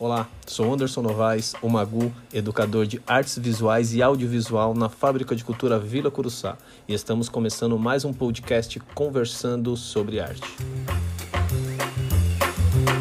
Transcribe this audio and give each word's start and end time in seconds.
Olá, 0.00 0.28
sou 0.46 0.72
Anderson 0.72 1.02
Novaes, 1.02 1.54
o 1.60 1.68
Magu, 1.68 2.14
educador 2.32 2.86
de 2.86 3.02
artes 3.04 3.36
visuais 3.36 3.92
e 3.92 4.00
audiovisual 4.00 4.72
na 4.72 4.88
Fábrica 4.88 5.34
de 5.34 5.42
Cultura 5.42 5.76
Vila 5.76 6.08
Curuçá, 6.08 6.56
e 6.86 6.94
estamos 6.94 7.28
começando 7.28 7.76
mais 7.76 8.04
um 8.04 8.12
podcast 8.12 8.78
conversando 8.94 9.76
sobre 9.76 10.20
arte. 10.20 10.48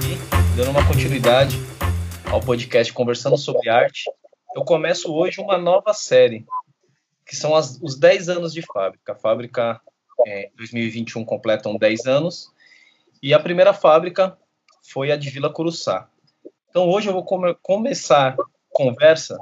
E, 0.10 0.57
dando 0.57 0.71
uma 0.71 0.88
continuidade 0.88 1.55
ao 2.32 2.39
podcast 2.39 2.91
Conversando 2.91 3.38
sobre 3.38 3.70
Arte, 3.70 4.05
eu 4.55 4.64
começo 4.66 5.14
hoje 5.14 5.39
uma 5.39 5.55
nova 5.55 5.93
série, 5.93 6.48
que 7.27 7.36
são 7.36 7.55
as, 7.55 7.77
os 7.79 7.95
10 7.95 8.27
anos 8.27 8.52
de 8.52 8.64
fábrica. 8.64 9.14
A 9.14 9.16
fábrica, 9.16 9.79
é, 10.25 10.50
2021, 10.57 11.23
completam 11.23 11.77
10 11.77 12.07
anos, 12.07 12.48
e 13.21 13.36
a 13.36 13.39
primeira 13.39 13.71
fábrica 13.71 14.36
foi 14.91 15.11
a 15.11 15.16
de 15.16 15.29
Vila 15.29 15.54
Curuçá. 15.54 16.09
Então 16.78 16.91
hoje 16.91 17.09
eu 17.09 17.14
vou 17.14 17.23
come 17.23 17.56
começar 17.64 18.36
a 18.39 18.46
conversa 18.70 19.36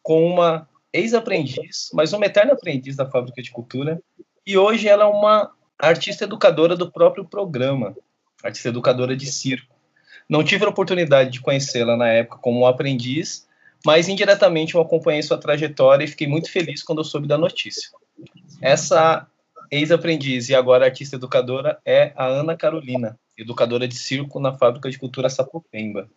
com 0.00 0.24
uma 0.24 0.68
ex-aprendiz, 0.92 1.90
mas 1.92 2.12
uma 2.12 2.24
eterna 2.24 2.52
aprendiz 2.52 2.94
da 2.94 3.04
Fábrica 3.04 3.42
de 3.42 3.50
Cultura, 3.50 4.00
e 4.46 4.56
hoje 4.56 4.86
ela 4.86 5.02
é 5.02 5.06
uma 5.08 5.50
artista 5.76 6.22
educadora 6.22 6.76
do 6.76 6.88
próprio 6.88 7.24
programa, 7.24 7.96
artista 8.44 8.68
educadora 8.68 9.16
de 9.16 9.26
circo. 9.26 9.74
Não 10.28 10.44
tive 10.44 10.64
a 10.64 10.68
oportunidade 10.68 11.30
de 11.30 11.40
conhecê-la 11.40 11.96
na 11.96 12.06
época 12.06 12.38
como 12.38 12.64
aprendiz, 12.64 13.48
mas 13.84 14.08
indiretamente 14.08 14.76
eu 14.76 14.80
acompanhei 14.80 15.24
sua 15.24 15.36
trajetória 15.36 16.04
e 16.04 16.08
fiquei 16.08 16.28
muito 16.28 16.48
feliz 16.48 16.80
quando 16.84 16.98
eu 17.00 17.04
soube 17.04 17.26
da 17.26 17.36
notícia. 17.36 17.90
Essa 18.62 19.26
ex-aprendiz 19.68 20.48
e 20.48 20.54
agora 20.54 20.84
artista 20.84 21.16
educadora 21.16 21.80
é 21.84 22.12
a 22.14 22.24
Ana 22.24 22.56
Carolina, 22.56 23.18
educadora 23.36 23.88
de 23.88 23.96
circo 23.96 24.38
na 24.38 24.56
Fábrica 24.56 24.88
de 24.88 24.96
Cultura 24.96 25.28
Sapopemba. 25.28 26.08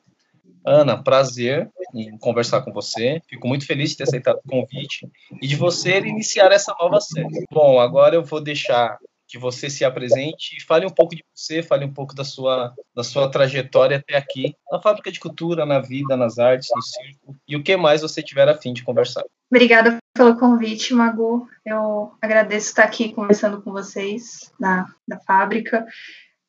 Ana, 0.66 1.02
prazer 1.02 1.70
em 1.94 2.18
conversar 2.18 2.62
com 2.62 2.72
você. 2.72 3.22
Fico 3.28 3.48
muito 3.48 3.66
feliz 3.66 3.92
de 3.92 3.98
ter 3.98 4.04
aceitado 4.04 4.40
o 4.44 4.50
convite 4.50 5.08
e 5.42 5.48
de 5.48 5.56
você 5.56 6.00
iniciar 6.00 6.52
essa 6.52 6.76
nova 6.80 7.00
série. 7.00 7.46
Bom, 7.52 7.80
agora 7.80 8.16
eu 8.16 8.24
vou 8.24 8.42
deixar 8.42 8.98
que 9.28 9.38
você 9.40 9.68
se 9.68 9.84
apresente 9.84 10.58
e 10.58 10.64
fale 10.64 10.86
um 10.86 10.92
pouco 10.92 11.16
de 11.16 11.24
você, 11.34 11.64
fale 11.64 11.86
um 11.86 11.92
pouco 11.92 12.14
da 12.14 12.24
sua, 12.24 12.72
da 12.96 13.04
sua 13.04 13.30
trajetória 13.32 13.98
até 13.98 14.16
aqui, 14.16 14.56
na 14.72 14.80
fábrica 14.80 15.12
de 15.12 15.20
cultura, 15.20 15.66
na 15.66 15.80
vida, 15.80 16.16
nas 16.16 16.38
artes, 16.38 16.70
no 16.76 16.82
circo, 16.84 17.36
e 17.48 17.56
o 17.56 17.64
que 17.64 17.76
mais 17.76 18.04
você 18.04 18.22
tiver 18.22 18.48
a 18.48 18.56
fim 18.56 18.74
de 18.74 18.84
conversar. 18.84 19.24
Obrigada 19.50 19.98
pelo 20.16 20.38
convite, 20.38 20.94
Magu. 20.94 21.48
Eu 21.66 22.12
agradeço 22.22 22.68
estar 22.68 22.84
aqui 22.84 23.12
conversando 23.12 23.60
com 23.62 23.72
vocês 23.72 24.52
na, 24.60 24.86
na 25.08 25.20
fábrica 25.20 25.84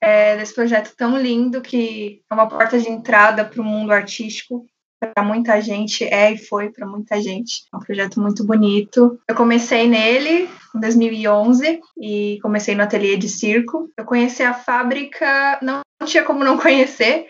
é, 0.05 0.37
desse 0.37 0.55
projeto 0.55 0.95
tão 0.97 1.19
lindo 1.19 1.63
que 1.63 2.21
é 2.31 2.35
uma 2.35 2.47
porta 2.47 2.79
de 2.79 2.89
entrada 2.91 3.45
para 3.45 3.61
o 3.61 3.65
mundo 3.65 3.91
artístico 3.91 4.67
para 5.13 5.25
muita 5.25 5.61
gente, 5.61 6.05
é 6.05 6.33
e 6.33 6.39
foi 6.39 6.71
para 6.71 6.87
muita 6.87 7.21
gente. 7.21 7.65
É 7.73 7.77
um 7.77 7.81
projeto 7.81 8.21
muito 8.21 8.45
bonito. 8.45 9.19
Eu 9.29 9.35
comecei 9.35 9.87
nele 9.87 10.49
em 10.75 10.81
2011 10.81 11.81
e 12.01 12.39
comecei 12.43 12.75
no 12.75 12.83
ateliê 12.83 13.17
de 13.17 13.29
circo. 13.29 13.91
Eu 13.99 14.05
conheci 14.05 14.43
a 14.43 14.55
fábrica, 14.55 15.59
não, 15.63 15.83
tinha 16.05 16.23
como 16.23 16.45
não 16.45 16.57
conhecer. 16.59 17.27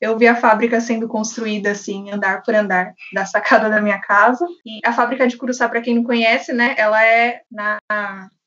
Eu 0.00 0.16
vi 0.18 0.28
a 0.28 0.36
fábrica 0.36 0.80
sendo 0.80 1.08
construída 1.08 1.70
assim, 1.70 2.10
andar 2.10 2.42
por 2.42 2.54
andar, 2.54 2.92
da 3.12 3.24
sacada 3.24 3.70
da 3.70 3.80
minha 3.80 3.98
casa. 3.98 4.46
E 4.64 4.80
a 4.84 4.92
fábrica 4.92 5.26
de 5.26 5.36
Curuçá, 5.36 5.68
para 5.68 5.80
quem 5.80 5.94
não 5.94 6.04
conhece, 6.04 6.52
né, 6.52 6.74
ela 6.76 7.02
é 7.04 7.40
na 7.50 7.78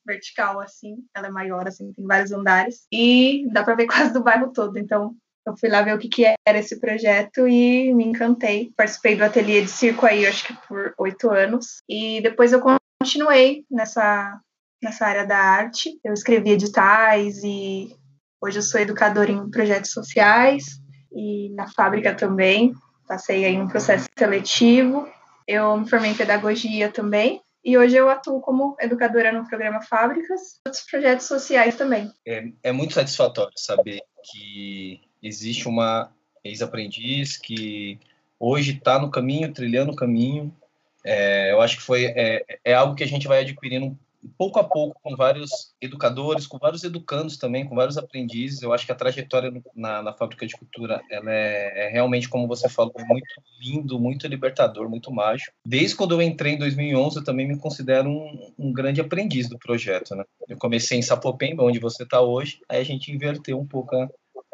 vertical, 0.09 0.59
assim, 0.59 0.97
ela 1.15 1.27
é 1.27 1.31
maior, 1.31 1.67
assim, 1.67 1.93
tem 1.93 2.05
vários 2.05 2.31
andares, 2.31 2.87
e 2.91 3.47
dá 3.51 3.63
para 3.63 3.75
ver 3.75 3.85
quase 3.87 4.11
do 4.11 4.23
bairro 4.23 4.51
todo, 4.51 4.77
então 4.77 5.15
eu 5.45 5.55
fui 5.57 5.69
lá 5.69 5.81
ver 5.81 5.95
o 5.95 5.99
que, 5.99 6.09
que 6.09 6.25
era 6.25 6.59
esse 6.59 6.79
projeto 6.79 7.47
e 7.47 7.93
me 7.93 8.05
encantei. 8.05 8.71
Participei 8.75 9.15
do 9.15 9.23
ateliê 9.23 9.61
de 9.61 9.69
circo 9.69 10.05
aí, 10.05 10.27
acho 10.27 10.45
que 10.45 10.53
por 10.67 10.93
oito 10.97 11.29
anos, 11.29 11.81
e 11.87 12.21
depois 12.21 12.51
eu 12.53 12.61
continuei 12.61 13.65
nessa, 13.69 14.39
nessa 14.83 15.05
área 15.05 15.25
da 15.25 15.37
arte, 15.37 15.99
eu 16.03 16.13
escrevi 16.13 16.51
editais 16.51 17.43
e 17.43 17.95
hoje 18.41 18.59
eu 18.59 18.63
sou 18.63 18.79
educadora 18.79 19.31
em 19.31 19.49
projetos 19.49 19.91
sociais 19.91 20.65
e 21.11 21.49
na 21.55 21.67
fábrica 21.67 22.13
também, 22.13 22.73
passei 23.07 23.45
aí 23.45 23.59
um 23.59 23.67
processo 23.67 24.05
seletivo, 24.17 25.07
eu 25.47 25.75
me 25.77 25.89
formei 25.89 26.11
em 26.11 26.15
pedagogia 26.15 26.91
também, 26.91 27.41
e 27.63 27.77
hoje 27.77 27.95
eu 27.95 28.09
atuo 28.09 28.39
como 28.41 28.75
educadora 28.79 29.31
no 29.31 29.47
programa 29.47 29.81
Fábricas 29.81 30.59
outros 30.65 30.83
projetos 30.89 31.25
sociais 31.25 31.75
também. 31.75 32.11
É, 32.25 32.49
é 32.63 32.71
muito 32.71 32.93
satisfatório 32.93 33.53
saber 33.55 34.01
que 34.23 35.01
existe 35.21 35.67
uma 35.67 36.11
ex-aprendiz 36.43 37.37
que 37.37 37.99
hoje 38.39 38.77
está 38.77 38.99
no 38.99 39.11
caminho, 39.11 39.53
trilhando 39.53 39.91
o 39.91 39.95
caminho. 39.95 40.55
É, 41.03 41.51
eu 41.51 41.61
acho 41.61 41.77
que 41.77 41.83
foi 41.83 42.05
é, 42.05 42.45
é 42.63 42.73
algo 42.73 42.95
que 42.95 43.03
a 43.03 43.07
gente 43.07 43.27
vai 43.27 43.41
adquirindo 43.41 43.97
pouco 44.37 44.59
a 44.59 44.63
pouco 44.63 44.99
com 45.01 45.15
vários 45.15 45.73
educadores, 45.81 46.45
com 46.45 46.57
vários 46.57 46.83
educandos 46.83 47.37
também, 47.37 47.65
com 47.65 47.75
vários 47.75 47.97
aprendizes. 47.97 48.61
Eu 48.61 48.73
acho 48.73 48.85
que 48.85 48.91
a 48.91 48.95
trajetória 48.95 49.51
na, 49.75 50.01
na 50.01 50.13
fábrica 50.13 50.45
de 50.45 50.55
cultura 50.55 51.01
ela 51.09 51.31
é, 51.31 51.87
é, 51.87 51.89
realmente, 51.89 52.27
como 52.27 52.47
você 52.47 52.67
falou, 52.67 52.93
muito 53.07 53.41
lindo, 53.61 53.99
muito 53.99 54.27
libertador, 54.27 54.89
muito 54.89 55.11
mágico. 55.11 55.53
Desde 55.65 55.95
quando 55.95 56.13
eu 56.13 56.21
entrei 56.21 56.53
em 56.53 56.57
2011, 56.57 57.17
eu 57.17 57.23
também 57.23 57.47
me 57.47 57.57
considero 57.57 58.09
um, 58.09 58.53
um 58.57 58.73
grande 58.73 59.01
aprendiz 59.01 59.47
do 59.47 59.57
projeto. 59.57 60.15
Né? 60.15 60.23
Eu 60.47 60.57
comecei 60.57 60.97
em 60.97 61.03
Sapopemba, 61.03 61.63
onde 61.63 61.79
você 61.79 62.03
está 62.03 62.21
hoje, 62.21 62.59
aí 62.67 62.81
a 62.81 62.85
gente 62.85 63.11
inverteu 63.11 63.59
um 63.59 63.65
pouco 63.65 63.95
a, 63.95 64.09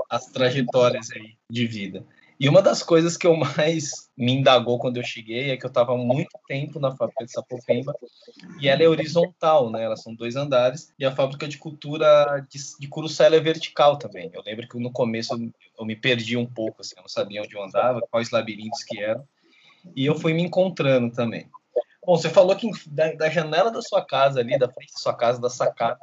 as 0.10 0.28
trajetórias 0.28 1.10
aí 1.12 1.36
de 1.50 1.66
vida. 1.66 2.06
E 2.38 2.50
uma 2.50 2.62
das 2.62 2.84
coisas 2.84 3.16
que 3.16 3.26
eu 3.26 3.36
mais 3.38 4.10
me 4.18 4.34
indagou 4.34 4.78
quando 4.78 4.98
eu 4.98 5.04
cheguei 5.04 5.52
é 5.52 5.58
que 5.58 5.66
eu 5.66 5.70
estava 5.70 5.96
muito 5.98 6.38
tempo 6.48 6.80
na 6.80 6.96
fábrica 6.96 7.26
de 7.26 7.32
Sapopemba 7.32 7.96
e 8.60 8.68
ela 8.68 8.84
é 8.84 8.88
horizontal, 8.88 9.70
né? 9.70 9.84
Elas 9.84 10.02
são 10.02 10.14
dois 10.14 10.36
andares 10.36 10.94
e 11.00 11.06
a 11.06 11.16
fábrica 11.16 11.48
de 11.48 11.58
cultura 11.58 12.46
de, 12.50 12.60
de 12.80 12.88
Curuçá 12.88 13.26
é 13.26 13.40
vertical 13.40 13.98
também. 13.98 14.30
Eu 14.34 14.44
lembro 14.46 14.68
que 14.68 14.78
no 14.78 14.92
começo 14.92 15.34
eu, 15.34 15.52
eu 15.80 15.86
me 15.86 15.96
perdi 15.96 16.36
um 16.36 16.46
pouco, 16.46 16.82
assim, 16.82 16.96
eu 16.98 17.02
não 17.02 17.10
sabia 17.10 17.42
onde 17.42 17.56
eu 17.56 17.64
andava, 17.64 18.02
quais 18.12 18.32
labirintos 18.32 18.84
que 18.84 19.02
eram 19.02 19.26
e 19.96 20.06
eu 20.06 20.16
fui 20.16 20.34
me 20.34 20.42
encontrando 20.42 21.14
também. 21.14 21.48
Bom, 22.06 22.16
você 22.16 22.30
falou 22.30 22.56
que 22.56 22.70
da, 22.88 23.12
da 23.14 23.30
janela 23.30 23.72
da 23.72 23.82
sua 23.82 24.04
casa 24.04 24.40
ali, 24.40 24.58
da 24.58 24.72
frente 24.72 24.94
da 24.94 25.00
sua 25.00 25.14
casa, 25.14 25.42
da 25.42 25.50
sacada, 25.50 25.98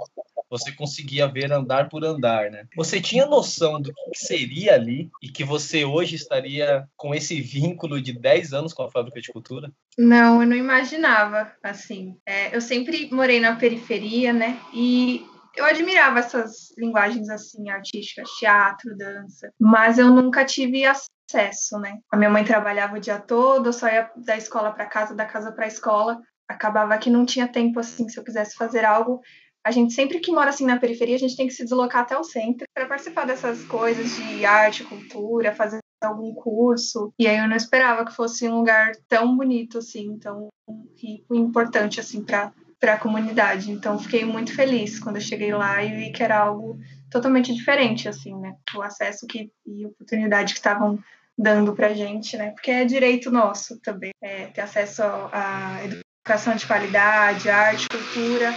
você 0.52 0.70
conseguia 0.70 1.26
ver 1.26 1.50
andar 1.50 1.88
por 1.88 2.04
andar, 2.04 2.50
né? 2.50 2.66
Você 2.76 3.00
tinha 3.00 3.24
noção 3.24 3.80
do 3.80 3.90
que 3.90 4.18
seria 4.18 4.74
ali 4.74 5.10
e 5.22 5.30
que 5.30 5.44
você 5.44 5.82
hoje 5.82 6.14
estaria 6.14 6.86
com 6.94 7.14
esse 7.14 7.40
vínculo 7.40 8.02
de 8.02 8.12
10 8.12 8.52
anos 8.52 8.74
com 8.74 8.82
a 8.82 8.90
fábrica 8.90 9.18
de 9.18 9.32
cultura? 9.32 9.72
Não, 9.96 10.42
eu 10.42 10.46
não 10.46 10.54
imaginava, 10.54 11.50
assim. 11.62 12.18
É, 12.26 12.54
eu 12.54 12.60
sempre 12.60 13.08
morei 13.10 13.40
na 13.40 13.56
periferia, 13.56 14.30
né? 14.30 14.60
E 14.74 15.24
eu 15.56 15.64
admirava 15.64 16.18
essas 16.18 16.76
linguagens 16.76 17.30
assim 17.30 17.70
artísticas, 17.70 18.28
teatro, 18.32 18.94
dança, 18.94 19.50
mas 19.58 19.98
eu 19.98 20.10
nunca 20.10 20.44
tive 20.44 20.84
acesso, 20.84 21.78
né? 21.78 21.96
A 22.10 22.16
minha 22.18 22.30
mãe 22.30 22.44
trabalhava 22.44 22.98
o 22.98 23.00
dia 23.00 23.18
todo, 23.18 23.70
eu 23.70 23.72
só 23.72 23.88
ia 23.88 24.10
da 24.16 24.36
escola 24.36 24.70
para 24.70 24.84
casa, 24.84 25.14
da 25.14 25.24
casa 25.24 25.50
para 25.50 25.64
a 25.64 25.68
escola. 25.68 26.20
Acabava 26.46 26.98
que 26.98 27.08
não 27.08 27.24
tinha 27.24 27.48
tempo 27.48 27.80
assim, 27.80 28.06
se 28.10 28.18
eu 28.18 28.24
quisesse 28.24 28.54
fazer 28.54 28.84
algo, 28.84 29.22
a 29.64 29.70
gente 29.70 29.92
sempre 29.92 30.18
que 30.18 30.32
mora 30.32 30.50
assim 30.50 30.66
na 30.66 30.78
periferia, 30.78 31.14
a 31.14 31.18
gente 31.18 31.36
tem 31.36 31.46
que 31.46 31.54
se 31.54 31.62
deslocar 31.62 32.02
até 32.02 32.18
o 32.18 32.24
centro 32.24 32.66
para 32.74 32.86
participar 32.86 33.26
dessas 33.26 33.62
coisas 33.64 34.16
de 34.16 34.44
arte, 34.44 34.84
cultura, 34.84 35.54
fazer 35.54 35.78
algum 36.02 36.34
curso. 36.34 37.12
E 37.18 37.28
aí 37.28 37.38
eu 37.38 37.48
não 37.48 37.56
esperava 37.56 38.04
que 38.04 38.14
fosse 38.14 38.48
um 38.48 38.58
lugar 38.58 38.92
tão 39.08 39.36
bonito 39.36 39.78
assim, 39.78 40.18
tão 40.18 40.48
rico 40.96 41.34
e 41.34 41.38
importante 41.38 42.00
assim 42.00 42.22
para 42.22 42.52
para 42.80 42.94
a 42.94 42.98
comunidade. 42.98 43.70
Então 43.70 43.96
fiquei 43.96 44.24
muito 44.24 44.52
feliz 44.52 44.98
quando 44.98 45.14
eu 45.14 45.22
cheguei 45.22 45.54
lá 45.54 45.84
e 45.84 45.94
vi 45.94 46.10
que 46.10 46.20
era 46.20 46.36
algo 46.36 46.80
totalmente 47.08 47.54
diferente 47.54 48.08
assim, 48.08 48.36
né? 48.36 48.56
O 48.74 48.82
acesso 48.82 49.24
que 49.28 49.52
e 49.64 49.86
oportunidade 49.86 50.52
que 50.52 50.58
estavam 50.58 50.98
dando 51.38 51.72
para 51.74 51.94
gente, 51.94 52.36
né? 52.36 52.50
Porque 52.50 52.72
é 52.72 52.84
direito 52.84 53.30
nosso 53.30 53.78
também, 53.78 54.10
é, 54.20 54.46
ter 54.46 54.62
acesso 54.62 55.00
à 55.04 55.78
educação 55.84 56.56
de 56.56 56.66
qualidade, 56.66 57.48
arte, 57.48 57.86
cultura 57.88 58.52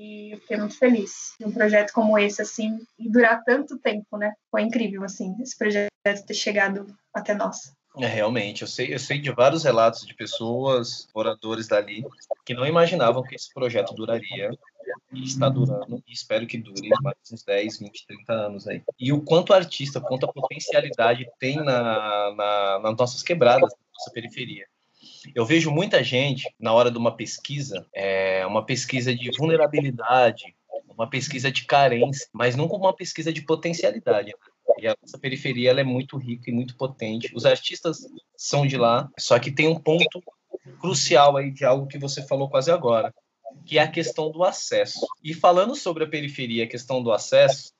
e 0.00 0.32
eu 0.32 0.40
fiquei 0.40 0.56
muito 0.56 0.78
feliz. 0.78 1.34
Um 1.44 1.52
projeto 1.52 1.92
como 1.92 2.18
esse, 2.18 2.40
assim, 2.40 2.78
e 2.98 3.10
durar 3.10 3.44
tanto 3.44 3.78
tempo, 3.78 4.16
né? 4.16 4.32
Foi 4.50 4.62
incrível, 4.62 5.04
assim, 5.04 5.36
esse 5.42 5.56
projeto 5.56 5.90
ter 6.26 6.34
chegado 6.34 6.86
até 7.12 7.34
nós. 7.34 7.74
É, 7.98 8.06
realmente, 8.06 8.62
eu 8.62 8.68
sei, 8.68 8.94
eu 8.94 8.98
sei 8.98 9.18
de 9.18 9.30
vários 9.30 9.64
relatos 9.64 10.06
de 10.06 10.14
pessoas, 10.14 11.06
moradores 11.14 11.68
dali, 11.68 12.06
que 12.46 12.54
não 12.54 12.64
imaginavam 12.64 13.22
que 13.22 13.34
esse 13.34 13.52
projeto 13.52 13.92
duraria 13.94 14.50
e 15.12 15.24
está 15.24 15.48
durando, 15.48 16.02
e 16.06 16.12
espero 16.12 16.46
que 16.46 16.56
dure 16.56 16.88
mais 17.02 17.16
uns 17.30 17.42
10, 17.42 17.80
20, 17.80 18.06
30 18.06 18.32
anos 18.32 18.68
aí. 18.68 18.82
E 18.98 19.12
o 19.12 19.20
quanto 19.20 19.52
artista, 19.52 20.00
quanto 20.00 20.24
a 20.24 20.32
potencialidade 20.32 21.28
tem 21.38 21.56
na, 21.56 22.32
na, 22.34 22.78
nas 22.78 22.96
nossas 22.96 23.22
quebradas, 23.22 23.70
na 23.72 23.98
nossa 23.98 24.10
periferia. 24.12 24.66
Eu 25.34 25.44
vejo 25.44 25.70
muita 25.70 26.02
gente, 26.02 26.52
na 26.58 26.72
hora 26.72 26.90
de 26.90 26.98
uma 26.98 27.14
pesquisa, 27.16 27.86
é, 27.94 28.46
uma 28.46 28.64
pesquisa 28.64 29.14
de 29.14 29.30
vulnerabilidade, 29.36 30.54
uma 30.88 31.08
pesquisa 31.08 31.50
de 31.50 31.64
carência, 31.64 32.28
mas 32.32 32.54
como 32.54 32.76
uma 32.76 32.94
pesquisa 32.94 33.32
de 33.32 33.42
potencialidade. 33.42 34.34
E 34.78 34.86
a 34.86 34.96
nossa 35.00 35.18
periferia 35.18 35.70
ela 35.70 35.80
é 35.80 35.84
muito 35.84 36.16
rica 36.16 36.50
e 36.50 36.52
muito 36.52 36.76
potente. 36.76 37.30
Os 37.34 37.44
artistas 37.44 37.98
são 38.36 38.66
de 38.66 38.76
lá, 38.76 39.08
só 39.18 39.38
que 39.38 39.50
tem 39.50 39.68
um 39.68 39.78
ponto 39.78 40.22
crucial 40.80 41.36
aí 41.36 41.50
de 41.50 41.64
algo 41.64 41.86
que 41.86 41.98
você 41.98 42.26
falou 42.26 42.48
quase 42.48 42.70
agora, 42.70 43.14
que 43.66 43.78
é 43.78 43.82
a 43.82 43.90
questão 43.90 44.30
do 44.30 44.44
acesso. 44.44 45.06
E 45.22 45.34
falando 45.34 45.74
sobre 45.74 46.04
a 46.04 46.08
periferia, 46.08 46.64
a 46.64 46.68
questão 46.68 47.02
do 47.02 47.12
acesso, 47.12 47.72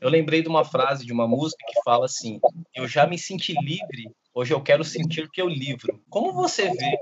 eu 0.00 0.08
lembrei 0.08 0.42
de 0.42 0.48
uma 0.48 0.64
frase 0.64 1.04
de 1.04 1.12
uma 1.12 1.26
música 1.26 1.64
que 1.68 1.82
fala 1.82 2.06
assim: 2.06 2.40
Eu 2.74 2.86
já 2.86 3.06
me 3.06 3.18
senti 3.18 3.54
livre, 3.60 4.10
hoje 4.38 4.54
eu 4.54 4.60
quero 4.60 4.84
sentir 4.84 5.28
que 5.30 5.42
eu 5.42 5.48
livro. 5.48 6.00
Como 6.08 6.32
você 6.32 6.70
vê 6.70 6.96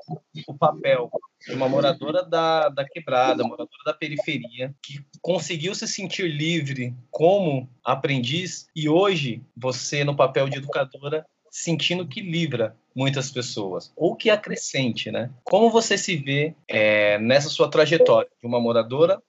o 0.49 0.55
papel 0.55 1.11
de 1.47 1.55
uma 1.55 1.69
moradora 1.69 2.25
da, 2.25 2.71
da 2.71 2.83
quebrada, 2.83 3.45
moradora 3.45 3.85
da 3.85 3.93
periferia, 3.93 4.75
que 4.83 5.05
conseguiu 5.21 5.75
se 5.75 5.87
sentir 5.87 6.31
livre 6.31 6.95
como 7.11 7.69
aprendiz 7.85 8.69
e 8.75 8.89
hoje 8.89 9.43
você, 9.55 10.03
no 10.03 10.17
papel 10.17 10.49
de 10.49 10.57
educadora, 10.57 11.27
sentindo 11.51 12.09
que 12.09 12.23
livra 12.23 12.75
muitas 12.95 13.31
pessoas, 13.31 13.93
ou 13.95 14.17
que 14.17 14.31
acrescente, 14.31 15.11
né? 15.11 15.31
Como 15.45 15.71
você 15.71 15.99
se 15.99 16.17
vê 16.17 16.55
é, 16.67 17.19
nessa 17.19 17.51
sua 17.51 17.71
trajetória 17.71 18.31
de 18.41 18.47
uma 18.47 18.59
moradora 18.59 19.23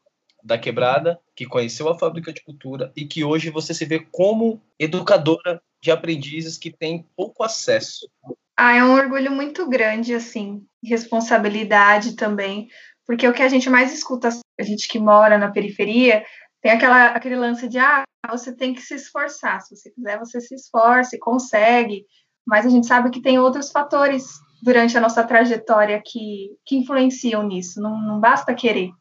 da 0.48 0.58
quebrada 0.58 1.20
que 1.36 1.46
conheceu 1.46 1.90
a 1.90 2.00
fábrica 2.00 2.32
de 2.32 2.42
cultura 2.42 2.92
e 2.96 3.06
que 3.06 3.24
hoje 3.24 3.50
você 3.50 3.74
se 3.74 3.84
vê 3.84 4.00
como 4.00 4.62
educadora 4.80 5.62
de 5.82 5.92
aprendizes 5.92 6.58
que 6.58 6.72
tem 6.72 7.06
pouco 7.16 7.44
acesso? 7.44 8.10
Ah, 8.58 8.76
é 8.76 8.84
um 8.84 8.94
orgulho 8.94 9.32
muito 9.32 9.70
grande, 9.70 10.16
assim, 10.16 10.66
responsabilidade 10.84 12.16
também, 12.16 12.70
porque 13.06 13.28
o 13.28 13.34
que 13.34 13.44
a 13.44 13.50
gente 13.50 13.70
mais 13.70 13.94
escuta, 13.94 14.30
a 14.58 14.64
gente 14.64 14.88
que 14.88 14.98
mora 14.98 15.38
na 15.38 15.52
periferia, 15.52 16.26
tem 16.62 16.72
aquela, 16.72 17.08
aquele 17.08 17.36
lance 17.36 17.68
de, 17.68 17.78
ah, 17.78 18.04
você 18.30 18.56
tem 18.56 18.74
que 18.74 18.82
se 18.82 18.96
esforçar, 18.96 19.62
se 19.62 19.76
você 19.76 19.92
quiser, 19.92 20.18
você 20.18 20.40
se 20.40 20.56
esforce, 20.56 21.20
consegue, 21.20 22.06
mas 22.46 22.66
a 22.66 22.70
gente 22.70 22.88
sabe 22.88 23.12
que 23.12 23.22
tem 23.22 23.38
outros 23.38 23.70
fatores 23.70 24.26
durante 24.64 24.98
a 24.98 25.02
nossa 25.02 25.24
trajetória 25.24 26.02
que, 26.04 26.58
que 26.66 26.78
influenciam 26.78 27.44
nisso, 27.44 27.82
não, 27.82 28.02
não 28.02 28.20
basta 28.20 28.56
querer, 28.56 28.92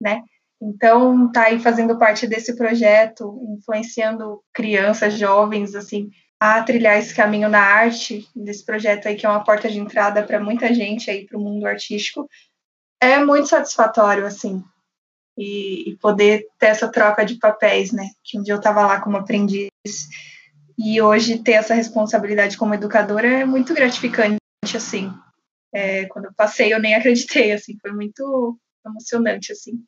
né? 0.00 0.22
Então, 0.60 1.30
tá 1.30 1.44
aí 1.44 1.58
fazendo 1.58 1.98
parte 1.98 2.26
desse 2.26 2.56
projeto, 2.56 3.38
influenciando 3.58 4.42
crianças, 4.52 5.14
jovens, 5.14 5.74
assim, 5.74 6.10
a 6.40 6.62
trilhar 6.62 6.98
esse 6.98 7.14
caminho 7.14 7.48
na 7.48 7.60
arte, 7.60 8.26
desse 8.34 8.64
projeto 8.64 9.06
aí 9.06 9.16
que 9.16 9.26
é 9.26 9.28
uma 9.28 9.44
porta 9.44 9.70
de 9.70 9.78
entrada 9.78 10.22
para 10.22 10.40
muita 10.40 10.72
gente 10.72 11.10
aí 11.10 11.26
para 11.26 11.38
o 11.38 11.40
mundo 11.40 11.66
artístico, 11.66 12.28
é 13.00 13.18
muito 13.22 13.48
satisfatório, 13.48 14.24
assim, 14.26 14.62
e, 15.36 15.90
e, 15.90 15.96
poder 15.98 16.46
ter 16.58 16.66
essa 16.66 16.88
troca 16.88 17.24
de 17.24 17.38
papéis, 17.38 17.92
né? 17.92 18.08
Que 18.24 18.38
um 18.38 18.42
dia 18.42 18.54
eu 18.54 18.58
estava 18.58 18.86
lá 18.86 19.00
como 19.00 19.18
aprendiz 19.18 19.68
e 20.78 21.00
hoje 21.00 21.42
ter 21.42 21.52
essa 21.52 21.74
responsabilidade 21.74 22.56
como 22.56 22.74
educadora 22.74 23.26
é 23.26 23.44
muito 23.44 23.74
gratificante, 23.74 24.38
assim. 24.74 25.12
É, 25.72 26.06
quando 26.06 26.26
eu 26.26 26.34
passei, 26.34 26.72
eu 26.72 26.80
nem 26.80 26.94
acreditei, 26.94 27.52
assim, 27.52 27.76
foi 27.80 27.92
muito 27.92 28.58
emocionante, 28.84 29.52
assim, 29.52 29.82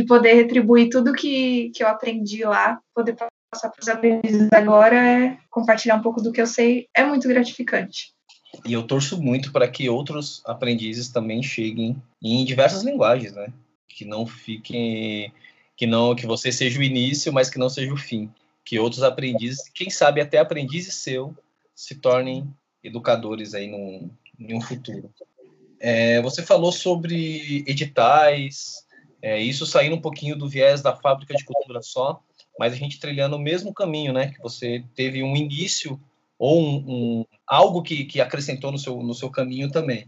de 0.00 0.06
poder 0.06 0.34
retribuir 0.34 0.88
tudo 0.88 1.12
que, 1.12 1.70
que 1.70 1.82
eu 1.82 1.88
aprendi 1.88 2.44
lá, 2.44 2.80
poder 2.94 3.14
passar 3.50 3.70
para 3.70 3.82
os 3.82 3.88
aprendizes 3.88 4.48
agora, 4.52 4.96
é 4.96 5.38
compartilhar 5.50 5.96
um 5.96 6.02
pouco 6.02 6.22
do 6.22 6.32
que 6.32 6.40
eu 6.40 6.46
sei, 6.46 6.88
é 6.94 7.04
muito 7.04 7.28
gratificante. 7.28 8.12
E 8.66 8.72
eu 8.72 8.82
torço 8.82 9.20
muito 9.22 9.52
para 9.52 9.68
que 9.68 9.88
outros 9.88 10.42
aprendizes 10.44 11.08
também 11.08 11.42
cheguem 11.42 12.00
em 12.22 12.44
diversas 12.44 12.82
linguagens, 12.82 13.32
né? 13.32 13.52
Que 13.88 14.04
não 14.04 14.26
fiquem, 14.26 15.32
que 15.76 15.86
não, 15.86 16.14
que 16.14 16.26
você 16.26 16.50
seja 16.50 16.80
o 16.80 16.82
início, 16.82 17.32
mas 17.32 17.48
que 17.48 17.58
não 17.58 17.68
seja 17.68 17.92
o 17.92 17.96
fim 17.96 18.30
que 18.70 18.78
outros 18.78 19.02
aprendizes, 19.02 19.68
quem 19.74 19.90
sabe 19.90 20.20
até 20.20 20.38
aprendizes 20.38 20.94
seu, 20.94 21.36
se 21.74 21.96
tornem 21.96 22.48
educadores 22.84 23.52
aí 23.52 23.66
num, 23.66 24.08
em 24.38 24.60
futuro. 24.60 25.12
É, 25.80 26.22
você 26.22 26.42
falou 26.42 26.70
sobre 26.70 27.64
editais, 27.66 28.86
é, 29.22 29.38
isso 29.38 29.66
saindo 29.66 29.96
um 29.96 30.00
pouquinho 30.00 30.36
do 30.36 30.48
viés 30.48 30.82
da 30.82 30.94
fábrica 30.94 31.34
de 31.34 31.44
cultura 31.44 31.82
só, 31.82 32.20
mas 32.58 32.72
a 32.72 32.76
gente 32.76 33.00
trilhando 33.00 33.36
o 33.36 33.40
mesmo 33.40 33.72
caminho, 33.72 34.12
né? 34.12 34.28
Que 34.28 34.40
você 34.40 34.84
teve 34.94 35.22
um 35.22 35.36
início 35.36 36.00
ou 36.38 36.60
um, 36.60 36.84
um 36.88 37.24
algo 37.46 37.82
que, 37.82 38.04
que 38.04 38.20
acrescentou 38.20 38.72
no 38.72 38.78
seu, 38.78 39.02
no 39.02 39.14
seu 39.14 39.30
caminho 39.30 39.70
também. 39.70 40.06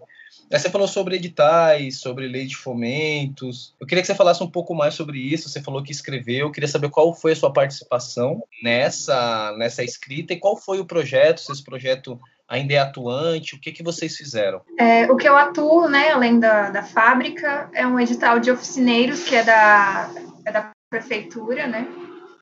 Você 0.50 0.68
falou 0.68 0.86
sobre 0.86 1.16
editais, 1.16 2.00
sobre 2.00 2.28
lei 2.28 2.46
de 2.46 2.56
fomentos. 2.56 3.74
Eu 3.80 3.86
queria 3.86 4.02
que 4.02 4.06
você 4.06 4.14
falasse 4.14 4.42
um 4.42 4.50
pouco 4.50 4.74
mais 4.74 4.94
sobre 4.94 5.18
isso. 5.18 5.48
Você 5.48 5.62
falou 5.62 5.82
que 5.82 5.92
escreveu. 5.92 6.46
Eu 6.46 6.52
queria 6.52 6.68
saber 6.68 6.90
qual 6.90 7.14
foi 7.14 7.32
a 7.32 7.36
sua 7.36 7.52
participação 7.52 8.42
nessa, 8.62 9.54
nessa 9.56 9.82
escrita 9.82 10.34
e 10.34 10.38
qual 10.38 10.56
foi 10.56 10.78
o 10.78 10.84
projeto, 10.84 11.40
se 11.40 11.50
esse 11.52 11.64
projeto 11.64 12.20
ainda 12.52 12.74
é 12.74 12.78
atuante, 12.78 13.54
o 13.54 13.58
que, 13.58 13.72
que 13.72 13.82
vocês 13.82 14.14
fizeram? 14.14 14.60
É, 14.78 15.10
o 15.10 15.16
que 15.16 15.26
eu 15.26 15.34
atuo, 15.34 15.88
né, 15.88 16.10
além 16.10 16.38
da, 16.38 16.68
da 16.68 16.82
fábrica, 16.82 17.70
é 17.72 17.86
um 17.86 17.98
edital 17.98 18.38
de 18.38 18.50
oficineiros, 18.50 19.24
que 19.24 19.34
é 19.34 19.42
da, 19.42 20.10
é 20.44 20.52
da 20.52 20.70
prefeitura, 20.90 21.66
né? 21.66 21.88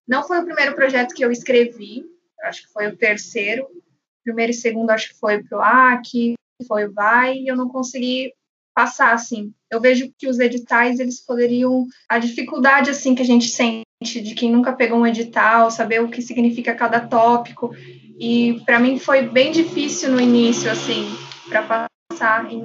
Não 0.09 0.27
foi 0.27 0.41
o 0.41 0.45
primeiro 0.45 0.75
projeto 0.75 1.15
que 1.15 1.25
eu 1.25 1.31
escrevi, 1.31 2.05
acho 2.43 2.67
que 2.67 2.73
foi 2.73 2.89
o 2.89 2.97
terceiro. 2.97 3.69
Primeiro 4.25 4.51
e 4.51 4.55
segundo, 4.55 4.91
acho 4.91 5.11
que 5.11 5.21
foi 5.21 5.45
para 5.45 5.59
o 5.59 5.62
AC, 5.62 6.35
foi 6.67 6.89
vai 6.89 7.37
e 7.37 7.47
eu 7.47 7.57
não 7.57 7.69
consegui 7.69 8.33
passar 8.75 9.15
assim. 9.15 9.55
Eu 9.71 9.81
vejo 9.81 10.12
que 10.19 10.29
os 10.29 10.41
editais 10.41 10.99
eles 10.99 11.25
poderiam 11.25 11.87
a 12.09 12.19
dificuldade 12.19 12.91
assim 12.91 13.15
que 13.15 13.23
a 13.23 13.27
gente 13.27 13.49
sente 13.49 13.85
de 14.02 14.35
quem 14.35 14.50
nunca 14.50 14.73
pegou 14.73 14.99
um 14.99 15.06
edital, 15.06 15.70
saber 15.70 16.00
o 16.00 16.08
que 16.08 16.23
significa 16.23 16.75
cada 16.75 17.00
tópico. 17.00 17.75
E 18.19 18.61
para 18.64 18.79
mim 18.79 18.99
foi 18.99 19.23
bem 19.23 19.52
difícil 19.52 20.11
no 20.11 20.20
início 20.20 20.70
assim 20.70 21.06
para 21.49 21.88
passar 22.08 22.50
em 22.50 22.64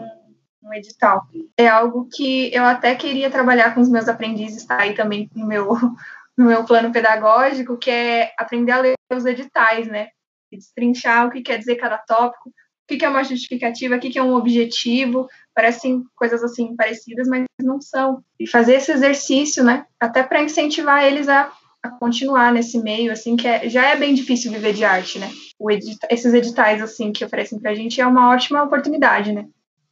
um 0.63 0.73
edital. 0.73 1.27
É 1.57 1.67
algo 1.67 2.07
que 2.09 2.53
eu 2.55 2.63
até 2.63 2.95
queria 2.95 3.29
trabalhar 3.29 3.75
com 3.75 3.81
os 3.81 3.89
meus 3.89 4.07
aprendizes, 4.07 4.65
tá 4.65 4.81
aí 4.81 4.93
também 4.93 5.29
no 5.35 5.45
meu 5.45 5.67
no 6.37 6.45
meu 6.45 6.65
plano 6.65 6.91
pedagógico, 6.91 7.77
que 7.77 7.89
é 7.89 8.33
aprender 8.37 8.71
a 8.73 8.81
ler 8.81 8.93
os 9.13 9.25
editais, 9.25 9.87
né? 9.87 10.09
Destrinchar 10.51 11.27
o 11.27 11.31
que 11.31 11.41
quer 11.41 11.57
dizer 11.57 11.75
cada 11.75 11.97
tópico, 11.97 12.51
o 12.89 12.97
que 12.97 13.03
é 13.03 13.09
uma 13.09 13.23
justificativa, 13.23 13.95
o 13.95 13.99
que 13.99 14.17
é 14.17 14.23
um 14.23 14.35
objetivo, 14.35 15.27
parecem 15.53 16.03
coisas 16.15 16.43
assim 16.43 16.75
parecidas, 16.75 17.27
mas 17.27 17.45
não 17.59 17.81
são. 17.81 18.23
E 18.39 18.47
fazer 18.47 18.75
esse 18.75 18.91
exercício, 18.91 19.63
né, 19.63 19.85
até 19.99 20.21
para 20.21 20.43
incentivar 20.43 21.03
eles 21.03 21.27
a, 21.27 21.51
a, 21.81 21.89
continuar 21.89 22.53
nesse 22.53 22.77
meio, 22.79 23.11
assim, 23.11 23.35
que 23.35 23.47
é, 23.47 23.67
já 23.67 23.87
é 23.87 23.95
bem 23.95 24.13
difícil 24.13 24.51
viver 24.51 24.73
de 24.73 24.83
arte, 24.83 25.17
né. 25.17 25.31
Edita 25.69 26.07
esses 26.11 26.33
editais, 26.33 26.81
assim, 26.81 27.11
que 27.11 27.25
oferecem 27.25 27.59
para 27.59 27.71
a 27.71 27.75
gente 27.75 27.99
é 27.99 28.05
uma 28.05 28.29
ótima 28.29 28.63
oportunidade, 28.63 29.31
né. 29.31 29.47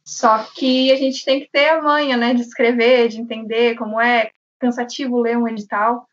Só 0.06 0.38
que 0.54 0.92
a 0.92 0.96
gente 0.96 1.24
tem 1.24 1.40
que 1.40 1.48
ter 1.50 1.68
a 1.70 1.82
manha, 1.82 2.16
né, 2.16 2.34
de 2.34 2.42
escrever, 2.42 3.08
de 3.08 3.20
entender 3.20 3.76
como 3.76 4.00
é 4.00 4.30
cansativo 4.60 5.20
ler 5.20 5.36
um 5.36 5.48
edital 5.48 6.06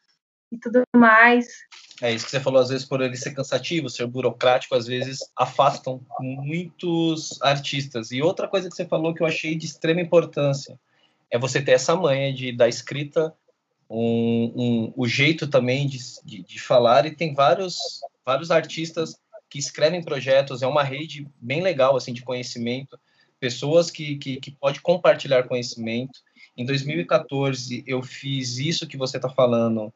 e 0.51 0.57
tudo 0.57 0.81
mais. 0.95 1.47
É 2.01 2.11
isso 2.11 2.25
que 2.25 2.31
você 2.31 2.39
falou, 2.39 2.59
às 2.59 2.69
vezes, 2.69 2.83
por 2.83 2.99
ele 2.99 3.15
ser 3.15 3.31
cansativo, 3.31 3.87
ser 3.87 4.07
burocrático, 4.07 4.73
às 4.73 4.87
vezes 4.87 5.19
afastam 5.35 6.01
muitos 6.19 7.39
artistas. 7.43 8.11
E 8.11 8.23
outra 8.23 8.47
coisa 8.47 8.67
que 8.67 8.75
você 8.75 8.85
falou 8.85 9.13
que 9.13 9.21
eu 9.21 9.27
achei 9.27 9.55
de 9.55 9.67
extrema 9.67 10.01
importância 10.01 10.79
é 11.29 11.37
você 11.37 11.61
ter 11.61 11.73
essa 11.73 11.95
manha 11.95 12.33
de, 12.33 12.51
da 12.51 12.67
escrita, 12.67 13.31
um, 13.87 14.51
um, 14.55 14.93
o 14.97 15.07
jeito 15.07 15.47
também 15.47 15.85
de, 15.85 15.99
de, 16.25 16.41
de 16.41 16.59
falar, 16.59 17.05
e 17.05 17.15
tem 17.15 17.35
vários, 17.35 17.77
vários 18.25 18.49
artistas 18.49 19.15
que 19.47 19.59
escrevem 19.59 20.01
projetos, 20.01 20.63
é 20.63 20.67
uma 20.67 20.83
rede 20.83 21.27
bem 21.39 21.61
legal 21.61 21.95
assim 21.95 22.13
de 22.13 22.23
conhecimento, 22.23 22.99
pessoas 23.39 23.91
que, 23.91 24.15
que, 24.15 24.37
que 24.37 24.51
pode 24.51 24.81
compartilhar 24.81 25.43
conhecimento. 25.43 26.19
Em 26.57 26.65
2014, 26.65 27.83
eu 27.85 28.01
fiz 28.01 28.57
isso 28.57 28.87
que 28.87 28.97
você 28.97 29.17
está 29.17 29.29
falando 29.29 29.93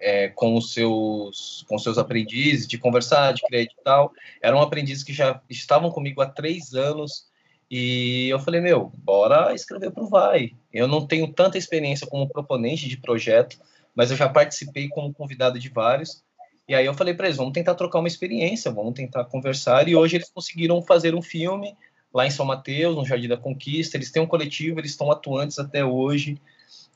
é, 0.00 0.28
com 0.28 0.56
os 0.56 0.72
seus 0.72 1.64
com 1.68 1.78
seus 1.78 1.98
aprendizes, 1.98 2.66
de 2.66 2.78
conversar, 2.78 3.32
de 3.32 3.42
criar 3.42 3.62
edital. 3.62 4.12
Eram 4.42 4.60
aprendizes 4.60 5.04
que 5.04 5.12
já 5.12 5.40
estavam 5.48 5.90
comigo 5.90 6.20
há 6.20 6.26
três 6.26 6.74
anos 6.74 7.28
e 7.70 8.28
eu 8.30 8.38
falei, 8.38 8.60
meu, 8.60 8.90
bora 8.96 9.54
escrever 9.54 9.90
para 9.90 10.02
o 10.02 10.08
Vai. 10.08 10.52
Eu 10.72 10.88
não 10.88 11.06
tenho 11.06 11.30
tanta 11.32 11.58
experiência 11.58 12.06
como 12.06 12.28
proponente 12.28 12.88
de 12.88 12.96
projeto, 12.96 13.58
mas 13.94 14.10
eu 14.10 14.16
já 14.16 14.28
participei 14.28 14.88
como 14.88 15.12
convidado 15.12 15.58
de 15.58 15.68
vários. 15.68 16.22
E 16.66 16.74
aí 16.74 16.86
eu 16.86 16.94
falei 16.94 17.14
para 17.14 17.26
eles, 17.26 17.36
vamos 17.36 17.52
tentar 17.52 17.74
trocar 17.74 17.98
uma 17.98 18.08
experiência, 18.08 18.70
vamos 18.70 18.94
tentar 18.94 19.24
conversar. 19.24 19.88
E 19.88 19.96
hoje 19.96 20.16
eles 20.16 20.30
conseguiram 20.30 20.82
fazer 20.82 21.14
um 21.14 21.22
filme 21.22 21.76
lá 22.12 22.26
em 22.26 22.30
São 22.30 22.46
Mateus, 22.46 22.96
no 22.96 23.04
Jardim 23.04 23.28
da 23.28 23.36
Conquista. 23.36 23.96
Eles 23.96 24.10
têm 24.10 24.22
um 24.22 24.26
coletivo, 24.26 24.80
eles 24.80 24.92
estão 24.92 25.10
atuantes 25.10 25.58
até 25.58 25.84
hoje. 25.84 26.40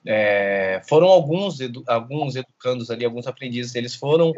É, 0.07 0.83
foram 0.89 1.09
alguns, 1.09 1.61
edu, 1.61 1.85
alguns 1.87 2.37
educandos 2.37 2.91
ali, 2.91 3.05
alguns 3.05 3.27
aprendizes, 3.27 3.75
eles 3.75 3.95
foram, 3.95 4.33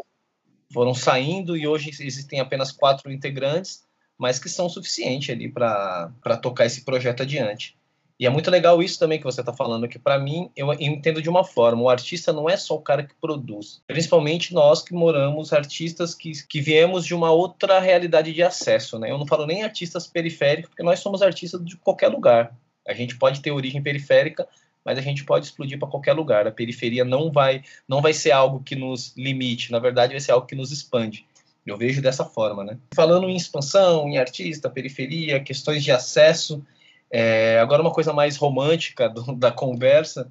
foram 0.73 0.95
saindo 0.95 1.57
e 1.57 1.67
hoje 1.67 1.91
existem 2.01 2.41
apenas 2.41 2.71
quatro 2.71 3.11
integrantes, 3.11 3.83
mas 4.19 4.39
que 4.39 4.49
são 4.49 4.69
suficientes 4.69 5.31
ali 5.31 5.49
para 5.51 6.37
tocar 6.41 6.67
esse 6.67 6.85
projeto 6.85 7.23
adiante. 7.23 7.77
E 8.19 8.27
é 8.27 8.31
muito 8.31 8.49
legal 8.49 8.81
isso 8.81 8.99
também 8.99 9.19
que 9.19 9.25
você 9.25 9.41
está 9.41 9.53
falando, 9.53 9.89
que 9.89 9.99
para 9.99 10.19
mim 10.19 10.49
eu 10.55 10.73
entendo 10.75 11.21
de 11.21 11.29
uma 11.29 11.43
forma: 11.43 11.83
o 11.83 11.89
artista 11.89 12.33
não 12.33 12.49
é 12.49 12.57
só 12.57 12.77
o 12.77 12.81
cara 12.81 13.03
que 13.03 13.15
produz. 13.21 13.83
Principalmente 13.87 14.55
nós 14.55 14.83
que 14.83 14.95
moramos, 14.95 15.53
artistas 15.53 16.15
que, 16.15 16.31
que 16.47 16.61
viemos 16.61 17.05
de 17.05 17.13
uma 17.13 17.33
outra 17.33 17.81
realidade 17.81 18.33
de 18.33 18.43
acesso, 18.43 18.99
né? 19.01 19.11
Eu 19.11 19.19
não 19.19 19.27
falo 19.27 19.47
nem 19.47 19.65
artistas 19.65 20.07
periféricos, 20.07 20.71
porque 20.71 20.85
nós 20.85 21.01
somos 21.01 21.23
artistas 21.23 21.65
de 21.65 21.77
qualquer 21.77 22.09
lugar. 22.09 22.57
A 22.87 22.95
gente 22.95 23.17
pode 23.17 23.41
ter 23.41 23.51
origem 23.51 23.83
periférica, 23.83 24.47
mas 24.85 24.99
a 24.99 25.01
gente 25.03 25.25
pode 25.25 25.47
explodir 25.47 25.79
para 25.79 25.89
qualquer 25.89 26.13
lugar. 26.13 26.47
A 26.47 26.53
periferia 26.53 27.05
não 27.05 27.33
vai, 27.33 27.63
não 27.89 28.03
vai 28.03 28.13
ser 28.13 28.33
algo 28.33 28.63
que 28.63 28.77
nos 28.77 29.15
limite, 29.17 29.73
na 29.73 29.79
verdade, 29.79 30.13
vai 30.13 30.21
ser 30.21 30.33
algo 30.33 30.47
que 30.47 30.55
nos 30.55 30.71
expande. 30.71 31.27
Eu 31.67 31.79
vejo 31.79 32.03
dessa 32.03 32.25
forma, 32.25 32.63
né? 32.63 32.79
Falando 32.95 33.29
em 33.29 33.37
expansão, 33.37 34.07
em 34.07 34.19
artista, 34.19 34.69
periferia, 34.69 35.41
questões 35.41 35.83
de 35.83 35.91
acesso, 35.91 36.63
é, 37.11 37.59
agora 37.59 37.81
uma 37.81 37.93
coisa 37.93 38.13
mais 38.13 38.37
romântica 38.37 39.09
do, 39.09 39.35
da 39.35 39.51
conversa, 39.51 40.31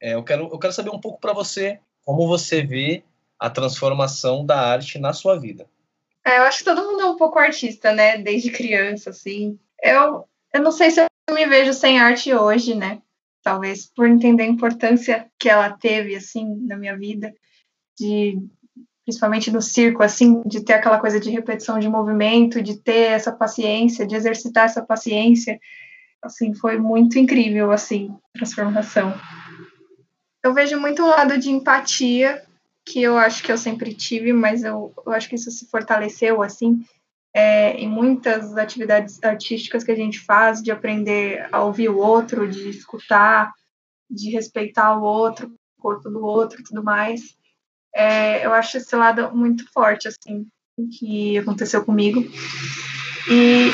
é, 0.00 0.14
eu, 0.14 0.22
quero, 0.22 0.50
eu 0.52 0.58
quero 0.58 0.72
saber 0.72 0.90
um 0.90 1.00
pouco 1.00 1.18
para 1.18 1.32
você 1.32 1.80
como 2.04 2.28
você 2.28 2.62
vê 2.62 3.02
a 3.38 3.48
transformação 3.48 4.44
da 4.44 4.60
arte 4.60 4.98
na 4.98 5.12
sua 5.12 5.38
vida. 5.38 5.66
É, 6.26 6.38
eu 6.38 6.42
acho 6.42 6.58
que 6.58 6.64
todo 6.64 6.82
mundo 6.82 7.00
é 7.00 7.06
um 7.06 7.16
pouco 7.16 7.38
artista, 7.38 7.92
né? 7.92 8.18
Desde 8.18 8.50
criança, 8.50 9.10
assim. 9.10 9.58
Eu, 9.82 10.26
eu 10.52 10.62
não 10.62 10.72
sei 10.72 10.90
se 10.90 11.00
eu 11.00 11.34
me 11.34 11.46
vejo 11.46 11.72
sem 11.72 11.98
arte 11.98 12.34
hoje, 12.34 12.74
né? 12.74 13.00
Talvez 13.44 13.86
por 13.94 14.08
entender 14.08 14.42
a 14.42 14.46
importância 14.46 15.30
que 15.38 15.50
ela 15.50 15.70
teve, 15.70 16.16
assim, 16.16 16.56
na 16.66 16.78
minha 16.78 16.96
vida, 16.96 17.32
de 17.96 18.38
principalmente 19.04 19.50
no 19.50 19.60
circo, 19.60 20.02
assim, 20.02 20.42
de 20.46 20.64
ter 20.64 20.72
aquela 20.72 20.98
coisa 20.98 21.20
de 21.20 21.30
repetição 21.30 21.78
de 21.78 21.86
movimento, 21.86 22.62
de 22.62 22.78
ter 22.78 23.12
essa 23.12 23.30
paciência, 23.30 24.06
de 24.06 24.16
exercitar 24.16 24.64
essa 24.64 24.82
paciência, 24.82 25.60
assim, 26.22 26.54
foi 26.54 26.78
muito 26.78 27.18
incrível, 27.18 27.70
assim, 27.70 28.16
transformação. 28.32 29.14
Eu 30.42 30.54
vejo 30.54 30.80
muito 30.80 31.02
um 31.02 31.08
lado 31.08 31.38
de 31.38 31.50
empatia, 31.50 32.42
que 32.82 33.02
eu 33.02 33.18
acho 33.18 33.42
que 33.42 33.52
eu 33.52 33.58
sempre 33.58 33.94
tive, 33.94 34.32
mas 34.32 34.64
eu, 34.64 34.92
eu 35.06 35.12
acho 35.12 35.28
que 35.28 35.34
isso 35.34 35.50
se 35.50 35.68
fortaleceu, 35.68 36.42
assim, 36.42 36.82
é, 37.34 37.72
em 37.72 37.88
muitas 37.88 38.56
atividades 38.56 39.22
artísticas 39.22 39.82
que 39.82 39.90
a 39.90 39.96
gente 39.96 40.20
faz, 40.20 40.62
de 40.62 40.70
aprender 40.70 41.48
a 41.50 41.62
ouvir 41.64 41.88
o 41.88 41.98
outro, 41.98 42.48
de 42.48 42.68
escutar, 42.68 43.52
de 44.08 44.30
respeitar 44.30 44.96
o 44.96 45.02
outro, 45.02 45.52
o 45.76 45.82
corpo 45.82 46.08
do 46.08 46.24
outro 46.24 46.60
e 46.60 46.64
tudo 46.64 46.84
mais. 46.84 47.36
É, 47.92 48.46
eu 48.46 48.52
acho 48.54 48.76
esse 48.76 48.94
lado 48.94 49.34
muito 49.34 49.70
forte, 49.72 50.06
assim, 50.06 50.46
que 50.98 51.36
aconteceu 51.38 51.84
comigo. 51.84 52.20
E 53.28 53.70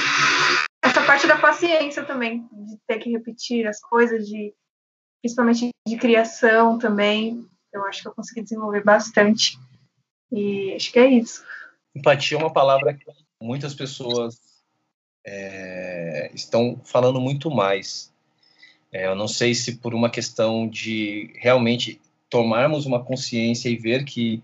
essa 0.82 1.02
parte 1.04 1.26
da 1.26 1.36
paciência 1.36 2.02
também, 2.04 2.48
de 2.52 2.78
ter 2.86 2.98
que 2.98 3.10
repetir 3.10 3.66
as 3.66 3.80
coisas, 3.80 4.26
de 4.26 4.54
principalmente 5.22 5.68
de 5.86 5.96
criação 5.98 6.78
também, 6.78 7.46
eu 7.72 7.84
acho 7.84 8.02
que 8.02 8.08
eu 8.08 8.14
consegui 8.14 8.42
desenvolver 8.42 8.82
bastante. 8.82 9.58
E 10.32 10.72
acho 10.74 10.90
que 10.90 10.98
é 10.98 11.08
isso. 11.08 11.44
Empatia 11.94 12.38
é 12.38 12.40
uma 12.40 12.52
palavra 12.52 12.94
que 12.94 13.04
muitas 13.40 13.74
pessoas 13.74 14.38
é, 15.26 16.30
estão 16.34 16.80
falando 16.84 17.20
muito 17.20 17.50
mais. 17.50 18.12
É, 18.92 19.06
eu 19.06 19.14
não 19.14 19.28
sei 19.28 19.54
se 19.54 19.76
por 19.76 19.94
uma 19.94 20.10
questão 20.10 20.68
de 20.68 21.32
realmente 21.36 22.00
tomarmos 22.28 22.86
uma 22.86 23.02
consciência 23.02 23.68
e 23.68 23.76
ver 23.76 24.04
que 24.04 24.42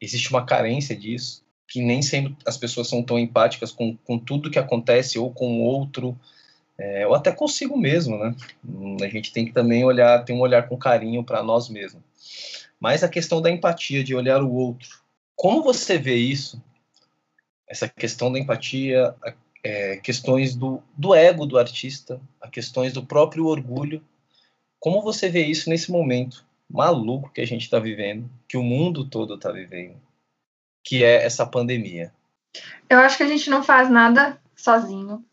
existe 0.00 0.30
uma 0.30 0.44
carência 0.44 0.96
disso, 0.96 1.44
que 1.68 1.80
nem 1.82 2.02
sempre 2.02 2.36
as 2.46 2.56
pessoas 2.56 2.88
são 2.88 3.02
tão 3.02 3.18
empáticas 3.18 3.70
com, 3.70 3.96
com 3.96 4.18
tudo 4.18 4.50
que 4.50 4.58
acontece 4.58 5.18
ou 5.18 5.30
com 5.30 5.60
o 5.60 5.62
outro, 5.62 6.18
é, 6.78 7.06
ou 7.06 7.14
até 7.14 7.30
consigo 7.30 7.76
mesmo, 7.76 8.18
né? 8.18 8.34
A 9.02 9.08
gente 9.08 9.32
tem 9.32 9.44
que 9.44 9.52
também 9.52 9.84
olhar, 9.84 10.24
ter 10.24 10.32
um 10.32 10.40
olhar 10.40 10.68
com 10.68 10.76
carinho 10.76 11.22
para 11.22 11.42
nós 11.42 11.68
mesmos. 11.68 12.02
Mas 12.80 13.04
a 13.04 13.08
questão 13.08 13.42
da 13.42 13.50
empatia, 13.50 14.02
de 14.02 14.14
olhar 14.14 14.42
o 14.42 14.52
outro, 14.52 14.88
como 15.36 15.62
você 15.62 15.98
vê 15.98 16.16
isso? 16.16 16.60
Essa 17.70 17.88
questão 17.88 18.32
da 18.32 18.38
empatia, 18.38 19.14
é, 19.64 19.96
questões 19.98 20.54
do, 20.54 20.82
do 20.96 21.14
ego 21.14 21.46
do 21.46 21.58
artista, 21.58 22.20
a 22.40 22.48
questões 22.48 22.92
do 22.92 23.06
próprio 23.06 23.46
orgulho. 23.46 24.02
Como 24.78 25.02
você 25.02 25.28
vê 25.28 25.46
isso 25.46 25.70
nesse 25.70 25.90
momento 25.90 26.44
maluco 26.68 27.30
que 27.32 27.40
a 27.40 27.46
gente 27.46 27.62
está 27.62 27.78
vivendo, 27.78 28.28
que 28.48 28.56
o 28.56 28.62
mundo 28.62 29.04
todo 29.04 29.34
está 29.34 29.50
vivendo? 29.50 29.96
que 30.82 31.04
é 31.04 31.24
essa 31.24 31.46
pandemia? 31.46 32.12
Eu 32.88 32.98
acho 32.98 33.16
que 33.16 33.22
a 33.22 33.28
gente 33.28 33.48
não 33.48 33.62
faz 33.62 33.90
nada 33.90 34.40
sozinho. 34.56 35.24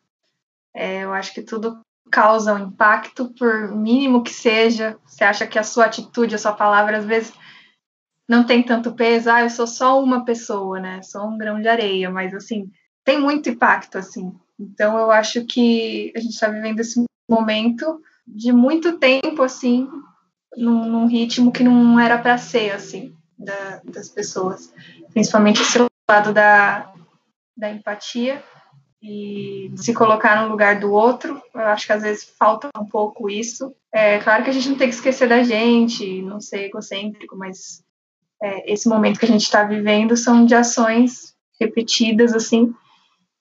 É, 0.74 1.04
eu 1.04 1.14
acho 1.14 1.34
que 1.34 1.42
tudo 1.42 1.80
causa 2.12 2.54
um 2.54 2.68
impacto, 2.68 3.34
por 3.38 3.76
mínimo 3.76 4.24
que 4.24 4.32
seja. 4.32 4.98
Você 5.06 5.24
acha 5.24 5.48
que 5.48 5.58
a 5.58 5.64
sua 5.64 5.86
atitude, 5.86 6.36
a 6.36 6.38
sua 6.38 6.54
palavra, 6.54 6.98
às 7.00 7.06
vezes 7.06 7.34
não 8.28 8.44
tem 8.46 8.64
tanto 8.64 8.94
peso. 8.94 9.30
Ah, 9.30 9.42
eu 9.42 9.50
sou 9.50 9.68
só 9.68 10.02
uma 10.02 10.26
pessoa, 10.26 10.80
né? 10.80 11.02
Sou 11.02 11.28
um 11.28 11.38
grão 11.38 11.62
de 11.62 11.68
areia, 11.68 12.10
mas 12.10 12.34
assim, 12.34 12.70
tem 13.04 13.20
muito 13.20 13.50
impacto, 13.50 13.98
assim. 13.98 14.34
Então 14.60 14.98
eu 14.98 15.12
acho 15.12 15.46
que 15.46 16.12
a 16.16 16.20
gente 16.20 16.34
está 16.34 16.48
vivendo 16.50 16.80
esse 16.80 17.04
momento 17.30 18.02
de 18.28 18.52
muito 18.52 18.98
tempo, 18.98 19.44
assim, 19.44 19.88
num, 20.56 20.86
num 20.86 21.06
ritmo 21.08 21.52
que 21.52 21.64
não 21.64 22.00
era 22.00 22.18
para 22.18 22.38
ser, 22.38 22.72
assim, 22.72 23.16
da, 23.38 23.82
das 23.86 24.10
pessoas 24.10 24.74
principalmente 25.18 25.62
esse 25.64 25.80
lado 26.10 26.32
da, 26.32 26.94
da 27.56 27.72
empatia 27.72 28.44
e 29.02 29.72
se 29.76 29.94
colocar 29.94 30.44
no 30.44 30.50
lugar 30.50 30.80
do 30.80 30.92
outro. 30.92 31.42
Eu 31.56 31.62
acho 31.62 31.88
que 31.88 31.94
às 31.94 32.04
vezes 32.04 32.24
falta 32.38 32.70
um 32.78 32.86
pouco 32.86 33.30
isso. 33.30 33.74
É 33.92 34.20
claro 34.20 34.44
que 34.44 34.50
a 34.50 34.54
gente 34.54 34.70
não 34.70 34.78
tem 34.78 34.90
que 34.90 34.96
esquecer 34.96 35.28
da 35.28 35.44
gente, 35.44 36.22
não 36.22 36.40
ser 36.40 36.66
egocêntrico, 36.66 37.36
mas 37.36 37.84
é, 38.42 38.72
esse 38.72 38.88
momento 38.88 39.20
que 39.20 39.26
a 39.26 39.30
gente 39.30 39.44
está 39.44 39.64
vivendo 39.64 40.16
são 40.16 40.46
de 40.46 40.56
ações 40.56 41.34
repetidas, 41.60 42.34
assim, 42.34 42.74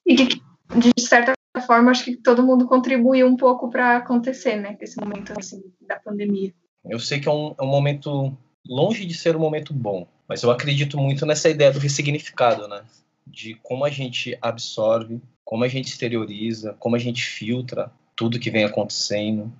e 0.05 0.15
que, 0.15 0.41
de 0.75 1.01
certa 1.01 1.33
forma, 1.65 1.91
acho 1.91 2.05
que 2.05 2.15
todo 2.17 2.45
mundo 2.45 2.67
contribuiu 2.67 3.27
um 3.27 3.35
pouco 3.35 3.69
para 3.69 3.97
acontecer, 3.97 4.55
né, 4.55 4.77
esse 4.81 4.99
momento, 4.99 5.33
assim, 5.37 5.61
da 5.81 5.99
pandemia. 5.99 6.53
Eu 6.85 6.99
sei 6.99 7.19
que 7.19 7.27
é 7.27 7.31
um, 7.31 7.53
é 7.59 7.63
um 7.63 7.67
momento 7.67 8.35
longe 8.67 9.05
de 9.05 9.13
ser 9.13 9.35
um 9.35 9.39
momento 9.39 9.73
bom, 9.73 10.07
mas 10.27 10.43
eu 10.43 10.51
acredito 10.51 10.97
muito 10.97 11.25
nessa 11.25 11.49
ideia 11.49 11.71
do 11.71 11.79
ressignificado, 11.79 12.67
né? 12.67 12.83
De 13.25 13.55
como 13.55 13.85
a 13.85 13.89
gente 13.89 14.37
absorve, 14.41 15.21
como 15.43 15.63
a 15.63 15.67
gente 15.67 15.87
exterioriza, 15.87 16.75
como 16.79 16.95
a 16.95 16.99
gente 16.99 17.23
filtra 17.23 17.91
tudo 18.15 18.39
que 18.39 18.49
vem 18.49 18.63
acontecendo. 18.63 19.51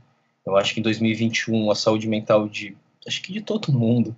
Eu 0.46 0.56
acho 0.56 0.74
que 0.74 0.80
em 0.80 0.84
2021 0.84 1.70
a 1.70 1.76
saúde 1.76 2.08
mental 2.08 2.48
de, 2.48 2.76
acho 3.06 3.22
que 3.22 3.34
de 3.34 3.42
todo 3.42 3.72
mundo, 3.72 4.16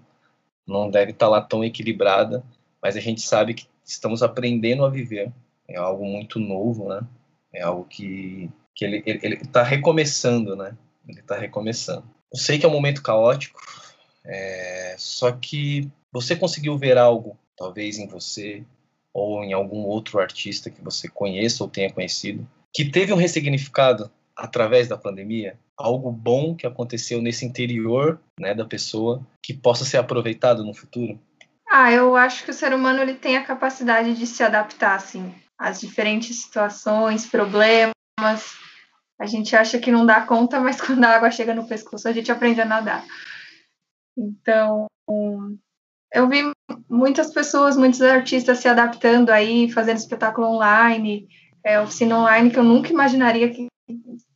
não 0.70 0.90
deve 0.90 1.12
estar 1.12 1.28
lá 1.28 1.42
tão 1.42 1.64
equilibrada, 1.64 2.44
mas 2.82 2.96
a 2.96 3.00
gente 3.00 3.22
sabe 3.22 3.54
que 3.54 3.68
estamos 3.86 4.24
aprendendo 4.24 4.86
a 4.86 4.90
viver. 4.90 5.32
É 5.68 5.78
algo 5.78 6.06
muito 6.06 6.40
novo, 6.40 6.88
né? 6.88 7.02
É 7.54 7.62
algo 7.62 7.86
que, 7.86 8.50
que 8.76 8.86
ele 8.86 9.04
está 9.42 9.64
recomeçando, 9.64 10.56
né? 10.56 10.78
Ele 11.08 11.20
está 11.20 11.38
recomeçando. 11.38 12.04
Eu 12.32 12.40
sei 12.40 12.60
que 12.60 12.66
é 12.66 12.70
um 12.70 12.74
momento 12.74 13.02
caótico, 13.02 13.60
é, 14.24 14.96
só 14.98 15.32
que 15.32 15.90
você 16.12 16.36
conseguiu 16.36 16.78
ver 16.78 16.98
algo, 16.98 17.38
talvez 17.58 17.98
em 17.98 18.08
você 18.08 18.64
ou 19.12 19.44
em 19.44 19.54
algum 19.54 19.80
outro 19.80 20.20
artista 20.20 20.70
que 20.70 20.82
você 20.82 21.08
conheça 21.08 21.64
ou 21.64 21.70
tenha 21.70 21.92
conhecido, 21.92 22.48
que 22.72 22.86
teve 22.86 23.12
um 23.12 23.18
ressignificado 23.18 24.12
através 24.40 24.88
da 24.88 24.98
pandemia? 24.98 25.60
Algo 25.78 26.12
bom 26.12 26.56
que 26.56 26.66
aconteceu 26.66 27.22
nesse 27.22 27.46
interior 27.46 28.20
né, 28.40 28.54
da 28.56 28.66
pessoa 28.66 29.26
que 29.44 29.54
possa 29.54 29.86
ser 29.86 29.98
aproveitado 29.98 30.64
no 30.64 30.74
futuro? 30.74 31.20
Ah, 31.70 31.92
eu 31.92 32.16
acho 32.16 32.44
que 32.44 32.52
o 32.52 32.54
ser 32.54 32.74
humano 32.74 33.02
ele 33.02 33.14
tem 33.14 33.38
a 33.38 33.46
capacidade 33.46 34.16
de 34.16 34.26
se 34.26 34.42
adaptar 34.42 34.96
assim 34.96 35.34
às 35.58 35.80
diferentes 35.80 36.42
situações, 36.42 37.26
problemas. 37.26 37.94
A 39.20 39.26
gente 39.26 39.56
acha 39.56 39.78
que 39.78 39.92
não 39.92 40.06
dá 40.06 40.22
conta, 40.22 40.60
mas 40.60 40.80
quando 40.82 41.04
a 41.04 41.16
água 41.16 41.30
chega 41.30 41.54
no 41.54 41.68
pescoço, 41.68 42.08
a 42.08 42.14
gente 42.14 42.32
aprende 42.32 42.62
a 42.62 42.66
nadar. 42.66 43.06
Então, 44.18 44.88
eu 46.14 46.28
vi 46.28 46.52
muitas 46.90 47.32
pessoas, 47.32 47.78
muitos 47.78 48.02
artistas 48.02 48.60
se 48.60 48.68
adaptando 48.68 49.30
aí, 49.30 49.72
fazendo 49.72 49.98
espetáculo 49.98 50.48
online, 50.48 51.28
é, 51.64 51.80
oficina 51.80 52.18
online, 52.18 52.50
que 52.50 52.58
eu 52.58 52.64
nunca 52.64 52.90
imaginaria 52.90 53.50
que, 53.50 53.68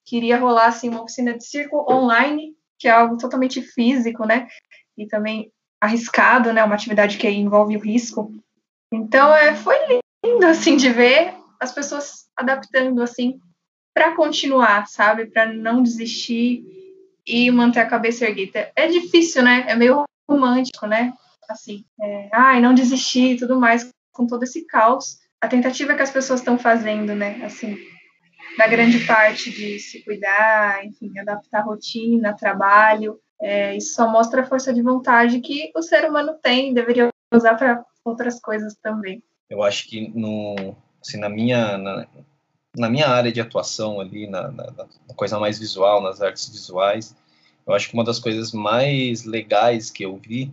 que 0.05 0.17
iria 0.17 0.37
rolar 0.37 0.67
assim, 0.67 0.89
uma 0.89 1.01
oficina 1.01 1.37
de 1.37 1.45
circo 1.45 1.85
online, 1.91 2.55
que 2.77 2.87
é 2.87 2.91
algo 2.91 3.17
totalmente 3.17 3.61
físico, 3.61 4.25
né? 4.25 4.47
E 4.97 5.07
também 5.07 5.51
arriscado, 5.81 6.51
né? 6.51 6.63
Uma 6.63 6.75
atividade 6.75 7.17
que 7.17 7.29
envolve 7.29 7.77
o 7.77 7.81
risco. 7.81 8.31
Então, 8.91 9.33
é, 9.33 9.55
foi 9.55 9.75
lindo, 10.23 10.45
assim, 10.45 10.77
de 10.77 10.89
ver 10.89 11.33
as 11.59 11.71
pessoas 11.71 12.27
adaptando, 12.35 13.01
assim, 13.01 13.39
para 13.93 14.15
continuar, 14.15 14.87
sabe? 14.87 15.27
Para 15.27 15.51
não 15.51 15.81
desistir 15.81 16.63
e 17.25 17.49
manter 17.51 17.79
a 17.79 17.89
cabeça 17.89 18.25
erguida. 18.25 18.71
É 18.75 18.87
difícil, 18.87 19.43
né? 19.43 19.65
É 19.67 19.75
meio 19.75 20.03
romântico, 20.29 20.85
né? 20.85 21.13
assim, 21.49 21.85
é, 22.01 22.29
ai, 22.33 22.61
não 22.61 22.73
desistir 22.73 23.33
e 23.33 23.37
tudo 23.37 23.59
mais, 23.59 23.89
com 24.11 24.27
todo 24.27 24.43
esse 24.43 24.65
caos. 24.65 25.19
A 25.41 25.47
tentativa 25.47 25.95
que 25.95 26.01
as 26.01 26.11
pessoas 26.11 26.39
estão 26.39 26.57
fazendo, 26.57 27.15
né, 27.15 27.43
assim, 27.43 27.77
da 28.57 28.67
grande 28.67 28.99
parte 29.05 29.51
de 29.51 29.79
se 29.79 30.03
cuidar, 30.03 30.85
enfim, 30.85 31.17
adaptar 31.19 31.61
rotina, 31.61 32.35
trabalho. 32.35 33.19
É, 33.41 33.75
isso 33.75 33.95
só 33.95 34.09
mostra 34.09 34.41
a 34.41 34.45
força 34.45 34.73
de 34.73 34.81
vontade 34.81 35.39
que 35.41 35.71
o 35.75 35.81
ser 35.81 36.09
humano 36.09 36.35
tem 36.41 36.71
e 36.71 36.73
deveria 36.73 37.09
usar 37.33 37.55
para 37.55 37.83
outras 38.05 38.39
coisas 38.39 38.75
também. 38.81 39.23
Eu 39.49 39.63
acho 39.63 39.87
que 39.87 40.07
no, 40.15 40.75
assim, 41.01 41.17
na 41.17 41.29
minha 41.29 41.77
na, 41.77 42.07
na 42.75 42.89
minha 42.89 43.07
área 43.07 43.31
de 43.31 43.41
atuação 43.41 43.99
ali, 43.99 44.27
na, 44.27 44.49
na, 44.49 44.71
na, 44.71 44.87
coisa 45.15 45.39
mais 45.39 45.59
visual, 45.59 46.01
nas 46.01 46.21
artes 46.21 46.49
visuais, 46.49 47.15
eu 47.65 47.73
acho 47.73 47.87
que 47.87 47.93
uma 47.93 48.03
das 48.03 48.19
coisas 48.19 48.51
mais 48.51 49.25
legais 49.25 49.89
que 49.89 50.03
eu 50.03 50.17
vi 50.17 50.51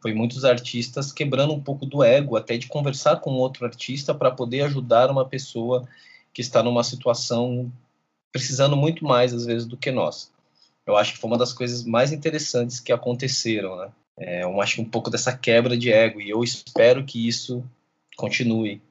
foi 0.00 0.14
muitos 0.14 0.44
artistas 0.44 1.12
quebrando 1.12 1.52
um 1.52 1.60
pouco 1.60 1.84
do 1.84 2.02
ego, 2.02 2.36
até 2.36 2.56
de 2.56 2.68
conversar 2.68 3.16
com 3.16 3.32
outro 3.32 3.66
artista 3.66 4.14
para 4.14 4.30
poder 4.30 4.62
ajudar 4.62 5.10
uma 5.10 5.28
pessoa 5.28 5.86
que 6.32 6.40
está 6.40 6.62
numa 6.62 6.84
situação 6.84 7.72
precisando 8.32 8.76
muito 8.76 9.04
mais 9.04 9.34
às 9.34 9.44
vezes 9.44 9.66
do 9.66 9.76
que 9.76 9.90
nós. 9.90 10.32
Eu 10.86 10.96
acho 10.96 11.12
que 11.12 11.18
foi 11.18 11.30
uma 11.30 11.38
das 11.38 11.52
coisas 11.52 11.84
mais 11.84 12.12
interessantes 12.12 12.80
que 12.80 12.92
aconteceram, 12.92 13.76
né? 13.76 13.90
É, 14.16 14.42
eu 14.42 14.60
acho 14.60 14.82
um 14.82 14.84
pouco 14.84 15.10
dessa 15.10 15.36
quebra 15.36 15.76
de 15.76 15.90
ego 15.90 16.20
e 16.20 16.28
eu 16.28 16.44
espero 16.44 17.04
que 17.04 17.26
isso 17.26 17.64
continue. 18.16 18.82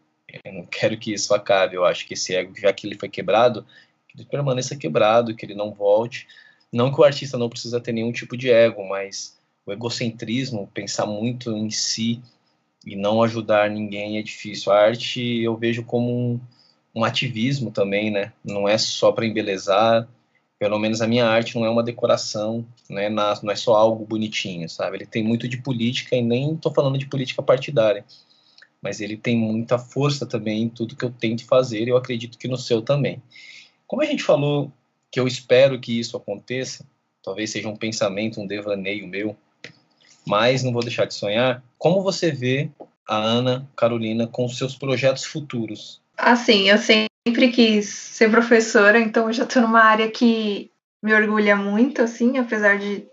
Eu 0.44 0.54
não 0.54 0.66
quero 0.66 0.98
que 0.98 1.14
isso 1.14 1.34
acabe. 1.34 1.76
Eu 1.76 1.86
acho 1.86 2.08
que 2.08 2.14
esse 2.14 2.36
ego, 2.36 2.54
já 2.58 2.74
que 2.74 2.88
ele 2.88 2.98
foi 2.98 3.10
quebrado, 3.10 3.66
que 4.08 4.18
ele 4.18 4.26
permaneça 4.26 4.76
quebrado, 4.76 5.36
que 5.36 5.46
ele 5.46 5.54
não 5.54 5.72
volte. 5.72 6.28
Não 6.72 6.92
que 6.92 7.00
o 7.00 7.04
artista 7.04 7.38
não 7.38 7.50
precisa 7.50 7.80
ter 7.80 7.92
nenhum 7.92 8.12
tipo 8.12 8.36
de 8.36 8.50
ego, 8.50 8.88
mas 8.88 9.38
o 9.66 9.72
egocentrismo, 9.72 10.70
pensar 10.74 11.06
muito 11.06 11.52
em 11.52 11.70
si 11.70 12.22
e 12.86 12.96
não 12.96 13.22
ajudar 13.22 13.70
ninguém 13.70 14.18
é 14.18 14.22
difícil. 14.22 14.72
A 14.72 14.80
arte 14.80 15.22
eu 15.22 15.56
vejo 15.56 15.84
como 15.84 16.12
um, 16.12 16.40
um 16.96 17.04
ativismo 17.04 17.72
também, 17.72 18.12
né? 18.12 18.34
Não 18.44 18.68
é 18.68 18.78
só 18.78 19.12
para 19.12 19.26
embelezar. 19.26 20.08
Pelo 20.58 20.78
menos 20.78 21.02
a 21.02 21.08
minha 21.08 21.26
arte 21.26 21.56
não 21.56 21.66
é 21.66 21.70
uma 21.70 21.84
decoração, 21.84 22.66
né? 22.90 23.10
não 23.10 23.50
é 23.50 23.56
só 23.56 23.76
algo 23.76 24.06
bonitinho, 24.06 24.68
sabe? 24.68 24.98
Ele 24.98 25.06
tem 25.06 25.24
muito 25.24 25.48
de 25.48 25.58
política 25.58 26.18
e 26.18 26.22
nem 26.22 26.54
estou 26.54 26.74
falando 26.74 26.98
de 26.98 27.06
política 27.06 27.42
partidária 27.42 28.04
mas 28.82 29.02
ele 29.02 29.18
tem 29.18 29.38
muita 29.38 29.78
força 29.78 30.26
também 30.26 30.64
em 30.64 30.70
tudo 30.70 30.96
que 30.96 31.04
eu 31.04 31.12
tento 31.12 31.46
fazer, 31.46 31.86
e 31.86 31.90
eu 31.90 31.98
acredito 31.98 32.38
que 32.38 32.48
no 32.48 32.58
seu 32.58 32.82
também. 32.82 33.22
Como 33.86 34.02
a 34.02 34.06
gente 34.06 34.24
falou 34.24 34.72
que 35.12 35.20
eu 35.20 35.28
espero 35.28 35.80
que 35.80 36.00
isso 36.00 36.16
aconteça, 36.16 36.86
talvez 37.24 37.52
seja 37.52 37.68
um 37.68 37.76
pensamento, 37.76 38.40
um 38.40 38.48
devaneio 38.48 39.08
meu, 39.08 39.36
mas 40.26 40.64
não 40.64 40.72
vou 40.72 40.84
deixar 40.84 41.06
de 41.06 41.14
sonhar. 41.14 41.64
Como 41.78 42.02
você 42.02 42.32
vê 42.32 42.70
a 43.08 43.18
Ana 43.18 43.68
Carolina 43.76 44.28
com 44.28 44.48
seus 44.48 44.76
projetos 44.76 45.26
futuros? 45.26 46.02
Assim, 46.32 46.70
eu 46.70 46.78
sempre 46.78 47.52
quis 47.52 47.90
ser 47.90 48.30
professora, 48.30 49.00
então 49.00 49.28
eu 49.28 49.34
já 49.34 49.44
estou 49.44 49.62
numa 49.62 49.82
área 49.82 50.10
que 50.12 50.72
me 51.02 51.14
orgulha 51.14 51.56
muito, 51.56 52.02
assim, 52.02 52.38
apesar 52.38 52.78
de, 52.78 53.06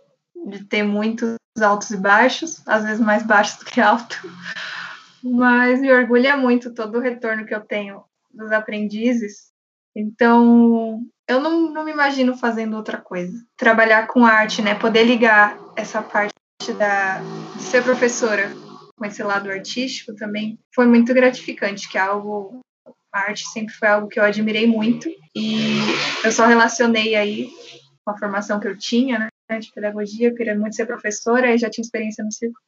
de 0.49 0.65
ter 0.65 0.83
muitos 0.83 1.37
altos 1.61 1.91
e 1.91 1.97
baixos, 1.97 2.63
às 2.67 2.85
vezes 2.85 3.01
mais 3.01 3.23
baixos 3.23 3.59
do 3.59 3.65
que 3.65 3.81
alto 3.81 4.21
mas 5.33 5.81
me 5.81 5.93
orgulha 5.93 6.37
muito 6.37 6.73
todo 6.73 6.99
o 6.99 7.01
retorno 7.01 7.45
que 7.45 7.55
eu 7.55 7.61
tenho 7.61 8.05
dos 8.33 8.53
aprendizes. 8.53 9.51
Então, 9.95 11.01
eu 11.27 11.41
não, 11.41 11.73
não 11.73 11.85
me 11.85 11.91
imagino 11.91 12.37
fazendo 12.37 12.77
outra 12.77 12.99
coisa. 12.99 13.33
Trabalhar 13.57 14.07
com 14.07 14.25
arte, 14.25 14.63
né? 14.63 14.75
Poder 14.75 15.05
ligar 15.05 15.59
essa 15.75 16.03
parte 16.03 16.33
da, 16.79 17.21
de 17.57 17.63
ser 17.63 17.83
professora 17.83 18.51
com 18.97 19.05
esse 19.05 19.23
lado 19.23 19.51
artístico 19.51 20.15
também 20.15 20.59
foi 20.75 20.87
muito 20.87 21.13
gratificante, 21.13 21.89
que 21.89 21.99
é 21.99 22.01
algo 22.01 22.61
arte 23.17 23.49
sempre 23.49 23.75
foi 23.75 23.89
algo 23.89 24.09
que 24.09 24.19
eu 24.19 24.25
admirei 24.25 24.67
muito 24.67 25.09
e 25.35 25.79
eu 26.25 26.33
só 26.33 26.47
relacionei 26.47 27.15
aí 27.15 27.51
com 28.05 28.11
a 28.11 28.19
formação 28.19 28.61
que 28.61 28.69
eu 28.69 28.79
tinha, 28.79 29.29
né, 29.51 29.59
de 29.59 29.73
pedagogia, 29.73 30.29
eu 30.29 30.35
queria 30.35 30.55
muito 30.55 30.77
ser 30.77 30.87
professora, 30.87 31.55
e 31.55 31.59
já 31.59 31.69
tinha 31.69 31.83
experiência 31.83 32.25
no 32.25 32.33
circo. 32.33 32.59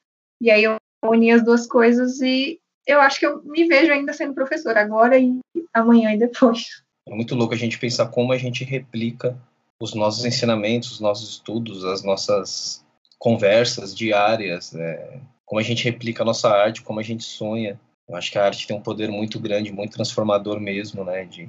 E 0.40 0.50
aí 0.50 0.64
eu 0.64 0.76
unir 1.04 1.32
as 1.32 1.44
duas 1.44 1.66
coisas 1.66 2.20
e 2.20 2.60
eu 2.86 3.00
acho 3.00 3.20
que 3.20 3.26
eu 3.26 3.42
me 3.44 3.66
vejo 3.66 3.92
ainda 3.92 4.12
sendo 4.12 4.34
professora 4.34 4.80
agora 4.80 5.18
e 5.18 5.38
amanhã 5.72 6.12
e 6.12 6.18
depois. 6.18 6.82
É 7.06 7.14
muito 7.14 7.34
louco 7.34 7.54
a 7.54 7.56
gente 7.56 7.78
pensar 7.78 8.08
como 8.08 8.32
a 8.32 8.38
gente 8.38 8.64
replica 8.64 9.38
os 9.80 9.94
nossos 9.94 10.24
ensinamentos, 10.24 10.92
os 10.92 11.00
nossos 11.00 11.30
estudos, 11.30 11.84
as 11.84 12.02
nossas 12.02 12.84
conversas 13.18 13.94
diárias, 13.94 14.74
é, 14.74 15.20
como 15.44 15.60
a 15.60 15.62
gente 15.62 15.84
replica 15.84 16.22
a 16.22 16.26
nossa 16.26 16.48
arte, 16.48 16.82
como 16.82 17.00
a 17.00 17.02
gente 17.02 17.24
sonha. 17.24 17.80
Eu 18.08 18.16
acho 18.16 18.30
que 18.30 18.38
a 18.38 18.44
arte 18.44 18.66
tem 18.66 18.76
um 18.76 18.82
poder 18.82 19.10
muito 19.10 19.38
grande, 19.38 19.72
muito 19.72 19.92
transformador 19.92 20.58
mesmo, 20.60 21.04
né? 21.04 21.24
De, 21.24 21.48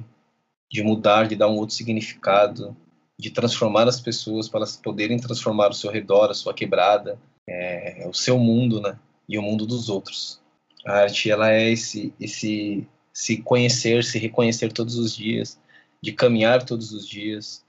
de 0.69 0.83
mudar, 0.83 1.27
de 1.27 1.35
dar 1.35 1.47
um 1.47 1.55
outro 1.55 1.75
significado, 1.75 2.75
de 3.17 3.29
transformar 3.29 3.87
as 3.87 3.99
pessoas 3.99 4.49
para 4.49 4.59
elas 4.59 4.75
poderem 4.75 5.17
transformar 5.17 5.69
o 5.69 5.73
seu 5.73 5.91
redor, 5.91 6.29
a 6.29 6.33
sua 6.33 6.53
quebrada, 6.53 7.17
é, 7.47 8.05
o 8.07 8.13
seu 8.13 8.37
mundo, 8.37 8.81
né? 8.81 8.97
e 9.29 9.37
o 9.37 9.43
mundo 9.43 9.65
dos 9.67 9.87
outros. 9.89 10.41
A 10.83 11.01
arte 11.01 11.29
ela 11.29 11.51
é 11.51 11.69
esse 11.69 12.11
esse 12.19 12.87
se 13.13 13.37
conhecer, 13.37 14.03
se 14.03 14.17
reconhecer 14.17 14.73
todos 14.73 14.97
os 14.97 15.15
dias, 15.15 15.59
de 16.01 16.11
caminhar 16.11 16.65
todos 16.65 16.91
os 16.91 17.07
dias. 17.07 17.63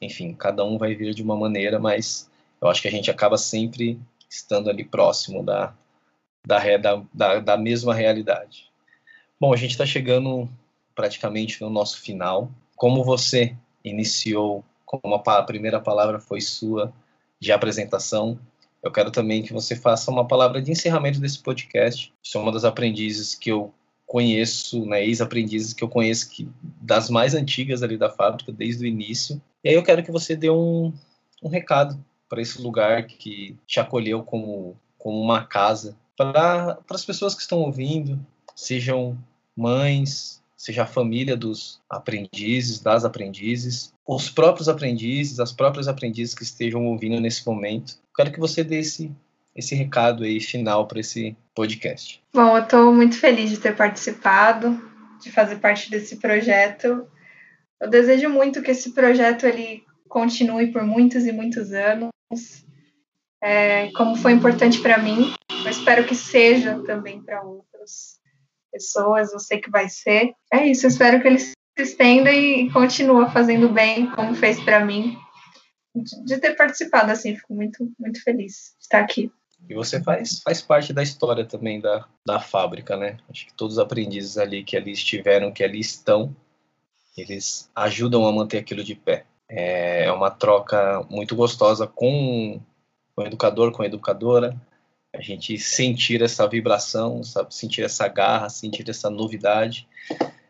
Enfim, 0.00 0.32
cada 0.32 0.64
um 0.64 0.78
vai 0.78 0.94
vir 0.94 1.12
de 1.12 1.22
uma 1.22 1.36
maneira, 1.36 1.80
mas 1.80 2.30
eu 2.60 2.68
acho 2.68 2.80
que 2.80 2.88
a 2.88 2.90
gente 2.90 3.10
acaba 3.10 3.36
sempre 3.36 3.98
estando 4.30 4.70
ali 4.70 4.84
próximo 4.84 5.42
da 5.42 5.74
da, 6.46 6.60
da, 7.12 7.40
da 7.40 7.56
mesma 7.56 7.94
realidade. 7.94 8.70
Bom, 9.40 9.52
a 9.52 9.56
gente 9.56 9.72
está 9.72 9.86
chegando 9.86 10.48
praticamente 10.94 11.60
no 11.60 11.70
nosso 11.70 12.00
final. 12.00 12.50
Como 12.76 13.04
você 13.04 13.56
iniciou, 13.84 14.64
como 14.84 15.14
a 15.14 15.42
primeira 15.42 15.80
palavra 15.80 16.18
foi 16.18 16.40
sua 16.40 16.92
de 17.40 17.50
apresentação, 17.50 18.38
eu 18.82 18.90
quero 18.90 19.10
também 19.10 19.42
que 19.42 19.52
você 19.52 19.76
faça 19.76 20.10
uma 20.10 20.26
palavra 20.26 20.60
de 20.60 20.70
encerramento 20.70 21.20
desse 21.20 21.40
podcast. 21.40 22.12
Sou 22.22 22.42
uma 22.42 22.52
das 22.52 22.64
aprendizes 22.64 23.34
que 23.34 23.50
eu 23.50 23.72
conheço, 24.06 24.84
né, 24.84 25.04
ex-aprendizes 25.04 25.72
que 25.72 25.82
eu 25.82 25.88
conheço 25.88 26.28
que, 26.30 26.48
das 26.80 27.08
mais 27.08 27.34
antigas 27.34 27.82
ali 27.82 27.96
da 27.96 28.10
fábrica, 28.10 28.52
desde 28.52 28.84
o 28.84 28.86
início. 28.86 29.40
E 29.64 29.70
aí 29.70 29.74
eu 29.74 29.82
quero 29.82 30.02
que 30.02 30.10
você 30.10 30.36
dê 30.36 30.50
um, 30.50 30.92
um 31.42 31.48
recado 31.48 31.98
para 32.28 32.42
esse 32.42 32.60
lugar 32.60 33.06
que 33.06 33.56
te 33.66 33.78
acolheu 33.80 34.22
como, 34.22 34.76
como 34.98 35.20
uma 35.20 35.44
casa, 35.44 35.96
para 36.16 36.78
as 36.90 37.04
pessoas 37.04 37.34
que 37.34 37.42
estão 37.42 37.58
ouvindo, 37.58 38.18
sejam 38.54 39.18
mães, 39.56 40.42
seja 40.56 40.84
a 40.84 40.86
família 40.86 41.36
dos 41.36 41.80
aprendizes, 41.90 42.78
das 42.78 43.04
aprendizes, 43.04 43.92
os 44.06 44.30
próprios 44.30 44.68
aprendizes, 44.68 45.40
as 45.40 45.52
próprias 45.52 45.88
aprendizes 45.88 46.34
que 46.34 46.44
estejam 46.44 46.86
ouvindo 46.86 47.20
nesse 47.20 47.44
momento. 47.46 47.96
Quero 48.14 48.30
que 48.30 48.38
você 48.38 48.62
dê 48.62 48.78
esse, 48.78 49.10
esse 49.56 49.74
recado 49.74 50.22
aí 50.22 50.40
final 50.40 50.86
para 50.86 51.00
esse 51.00 51.36
podcast. 51.54 52.22
Bom, 52.32 52.56
eu 52.56 52.62
estou 52.62 52.92
muito 52.94 53.18
feliz 53.18 53.50
de 53.50 53.58
ter 53.58 53.76
participado, 53.76 54.80
de 55.20 55.30
fazer 55.30 55.56
parte 55.56 55.90
desse 55.90 56.16
projeto. 56.16 57.06
Eu 57.80 57.90
desejo 57.90 58.28
muito 58.28 58.62
que 58.62 58.70
esse 58.70 58.92
projeto 58.92 59.46
ele 59.46 59.82
continue 60.08 60.68
por 60.68 60.84
muitos 60.84 61.24
e 61.24 61.32
muitos 61.32 61.72
anos. 61.72 62.10
É, 63.42 63.90
como 63.92 64.14
foi 64.14 64.30
importante 64.30 64.80
para 64.80 64.98
mim, 64.98 65.32
espero 65.82 66.06
que 66.06 66.14
seja 66.14 66.80
também 66.84 67.20
para 67.20 67.42
outros 67.42 68.20
pessoas, 68.70 69.32
eu 69.32 69.40
sei 69.40 69.60
que 69.60 69.68
vai 69.68 69.88
ser. 69.88 70.32
É 70.52 70.64
isso, 70.66 70.86
espero 70.86 71.20
que 71.20 71.26
ele 71.26 71.40
se 71.40 71.52
estenda 71.76 72.32
e 72.32 72.70
continue 72.70 73.28
fazendo 73.30 73.68
bem, 73.68 74.08
como 74.12 74.34
fez 74.34 74.62
para 74.62 74.84
mim, 74.84 75.18
de 76.24 76.38
ter 76.38 76.54
participado, 76.54 77.10
assim, 77.10 77.34
fico 77.36 77.52
muito, 77.52 77.92
muito 77.98 78.22
feliz 78.22 78.74
de 78.78 78.84
estar 78.84 79.00
aqui. 79.00 79.30
E 79.68 79.74
você 79.74 80.02
faz, 80.02 80.40
faz 80.42 80.62
parte 80.62 80.92
da 80.92 81.02
história 81.02 81.44
também 81.44 81.80
da, 81.80 82.06
da 82.24 82.40
fábrica, 82.40 82.96
né? 82.96 83.18
Acho 83.28 83.46
que 83.46 83.54
todos 83.54 83.76
os 83.76 83.78
aprendizes 83.78 84.38
ali 84.38 84.64
que 84.64 84.76
ali 84.76 84.92
estiveram, 84.92 85.52
que 85.52 85.62
ali 85.62 85.80
estão, 85.80 86.34
eles 87.16 87.70
ajudam 87.74 88.26
a 88.26 88.32
manter 88.32 88.58
aquilo 88.58 88.82
de 88.82 88.94
pé. 88.94 89.24
É 89.48 90.10
uma 90.12 90.30
troca 90.30 91.04
muito 91.10 91.36
gostosa 91.36 91.86
com 91.86 92.60
o 93.16 93.22
educador, 93.22 93.70
com 93.70 93.82
a 93.82 93.86
educadora, 93.86 94.56
a 95.12 95.20
gente 95.20 95.58
sentir 95.58 96.22
essa 96.22 96.48
vibração, 96.48 97.22
sabe? 97.22 97.54
sentir 97.54 97.82
essa 97.82 98.08
garra, 98.08 98.48
sentir 98.48 98.88
essa 98.88 99.10
novidade. 99.10 99.86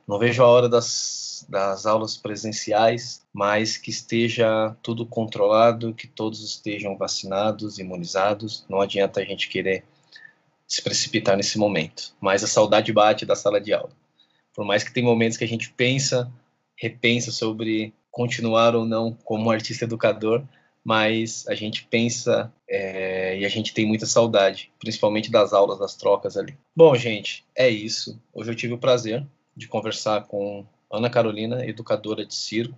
Não 0.06 0.18
vejo 0.18 0.42
a 0.42 0.46
hora 0.46 0.68
das, 0.68 1.44
das 1.48 1.84
aulas 1.84 2.16
presenciais, 2.16 3.22
mas 3.32 3.76
que 3.76 3.90
esteja 3.90 4.76
tudo 4.82 5.04
controlado, 5.04 5.94
que 5.94 6.06
todos 6.06 6.42
estejam 6.42 6.96
vacinados, 6.96 7.78
imunizados. 7.78 8.64
Não 8.68 8.80
adianta 8.80 9.20
a 9.20 9.24
gente 9.24 9.48
querer 9.48 9.84
se 10.66 10.80
precipitar 10.80 11.36
nesse 11.36 11.58
momento. 11.58 12.14
Mas 12.20 12.44
a 12.44 12.46
saudade 12.46 12.92
bate 12.92 13.26
da 13.26 13.34
sala 13.34 13.60
de 13.60 13.72
aula. 13.72 13.90
Por 14.54 14.64
mais 14.64 14.84
que 14.84 14.92
tem 14.92 15.02
momentos 15.02 15.36
que 15.36 15.44
a 15.44 15.48
gente 15.48 15.72
pensa, 15.72 16.32
repensa 16.76 17.32
sobre 17.32 17.92
continuar 18.10 18.76
ou 18.76 18.84
não 18.84 19.12
como 19.24 19.50
artista 19.50 19.84
educador, 19.84 20.44
mas 20.84 21.46
a 21.48 21.54
gente 21.54 21.84
pensa 21.84 22.52
é, 22.68 23.38
e 23.38 23.44
a 23.44 23.48
gente 23.48 23.72
tem 23.72 23.86
muita 23.86 24.06
saudade, 24.06 24.70
principalmente 24.78 25.30
das 25.30 25.52
aulas, 25.52 25.78
das 25.78 25.94
trocas 25.94 26.36
ali. 26.36 26.56
Bom, 26.74 26.94
gente, 26.94 27.44
é 27.54 27.68
isso. 27.68 28.20
Hoje 28.32 28.50
eu 28.50 28.54
tive 28.54 28.74
o 28.74 28.78
prazer 28.78 29.24
de 29.56 29.68
conversar 29.68 30.24
com 30.26 30.66
Ana 30.90 31.08
Carolina, 31.08 31.64
educadora 31.64 32.26
de 32.26 32.34
circo, 32.34 32.76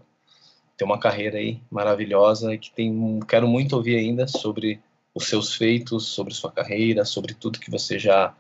tem 0.77 0.87
uma 0.87 0.99
carreira 0.99 1.39
aí 1.39 1.61
maravilhosa 1.71 2.57
que 2.59 2.71
tem, 2.71 3.21
quero 3.29 3.47
muito 3.47 3.77
ouvir 3.77 3.97
ainda 3.97 4.27
sobre 4.27 4.81
os 5.15 5.27
seus 5.27 5.55
feitos, 5.55 6.07
sobre 6.07 6.35
sua 6.35 6.51
carreira, 6.51 7.05
sobre 7.05 7.35
tudo 7.35 7.61
que 7.61 7.71
você 7.71 7.99
já 7.99 8.35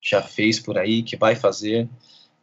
já 0.00 0.20
fez 0.20 0.60
por 0.60 0.76
aí, 0.76 1.02
que 1.02 1.16
vai 1.16 1.34
fazer. 1.34 1.88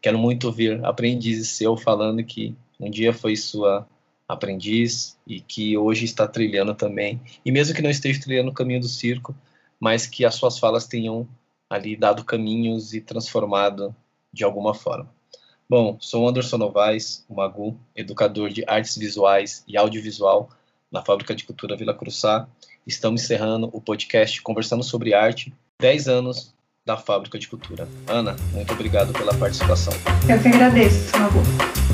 Quero 0.01 0.17
muito 0.17 0.47
ouvir 0.47 0.83
aprendizes 0.83 1.49
seu 1.49 1.77
falando 1.77 2.23
que 2.23 2.55
um 2.79 2.89
dia 2.89 3.13
foi 3.13 3.35
sua 3.35 3.87
aprendiz 4.33 5.17
e 5.27 5.39
que 5.39 5.77
hoje 5.77 6.05
está 6.05 6.27
trilhando 6.27 6.73
também. 6.73 7.21
E 7.45 7.51
mesmo 7.51 7.75
que 7.75 7.81
não 7.81 7.89
esteja 7.89 8.21
trilhando 8.21 8.51
o 8.51 8.53
caminho 8.53 8.79
do 8.79 8.87
circo, 8.87 9.35
mas 9.79 10.05
que 10.05 10.23
as 10.25 10.35
suas 10.35 10.57
falas 10.57 10.87
tenham 10.87 11.27
ali 11.69 11.95
dado 11.95 12.23
caminhos 12.23 12.93
e 12.93 13.01
transformado 13.01 13.95
de 14.31 14.43
alguma 14.43 14.73
forma. 14.73 15.09
Bom, 15.69 15.97
sou 16.01 16.27
Anderson 16.27 16.57
Novaes, 16.57 17.25
o 17.29 17.35
Magu, 17.35 17.79
educador 17.95 18.49
de 18.49 18.63
artes 18.67 18.97
visuais 18.97 19.63
e 19.67 19.77
audiovisual 19.77 20.49
na 20.91 21.01
Fábrica 21.01 21.33
de 21.33 21.45
Cultura 21.45 21.77
Vila 21.77 21.93
Cruzá. 21.93 22.47
Estamos 22.85 23.23
encerrando 23.23 23.69
o 23.71 23.79
podcast 23.79 24.41
Conversando 24.41 24.83
sobre 24.83 25.13
Arte, 25.13 25.53
10 25.79 26.07
anos 26.09 26.53
da 26.85 26.97
Fábrica 26.97 27.39
de 27.39 27.47
Cultura. 27.47 27.87
Ana, 28.07 28.35
muito 28.51 28.73
obrigado 28.73 29.13
pela 29.13 29.33
participação. 29.33 29.93
Eu 30.29 30.41
que 30.41 30.47
agradeço, 30.49 31.17
Magu. 31.17 31.90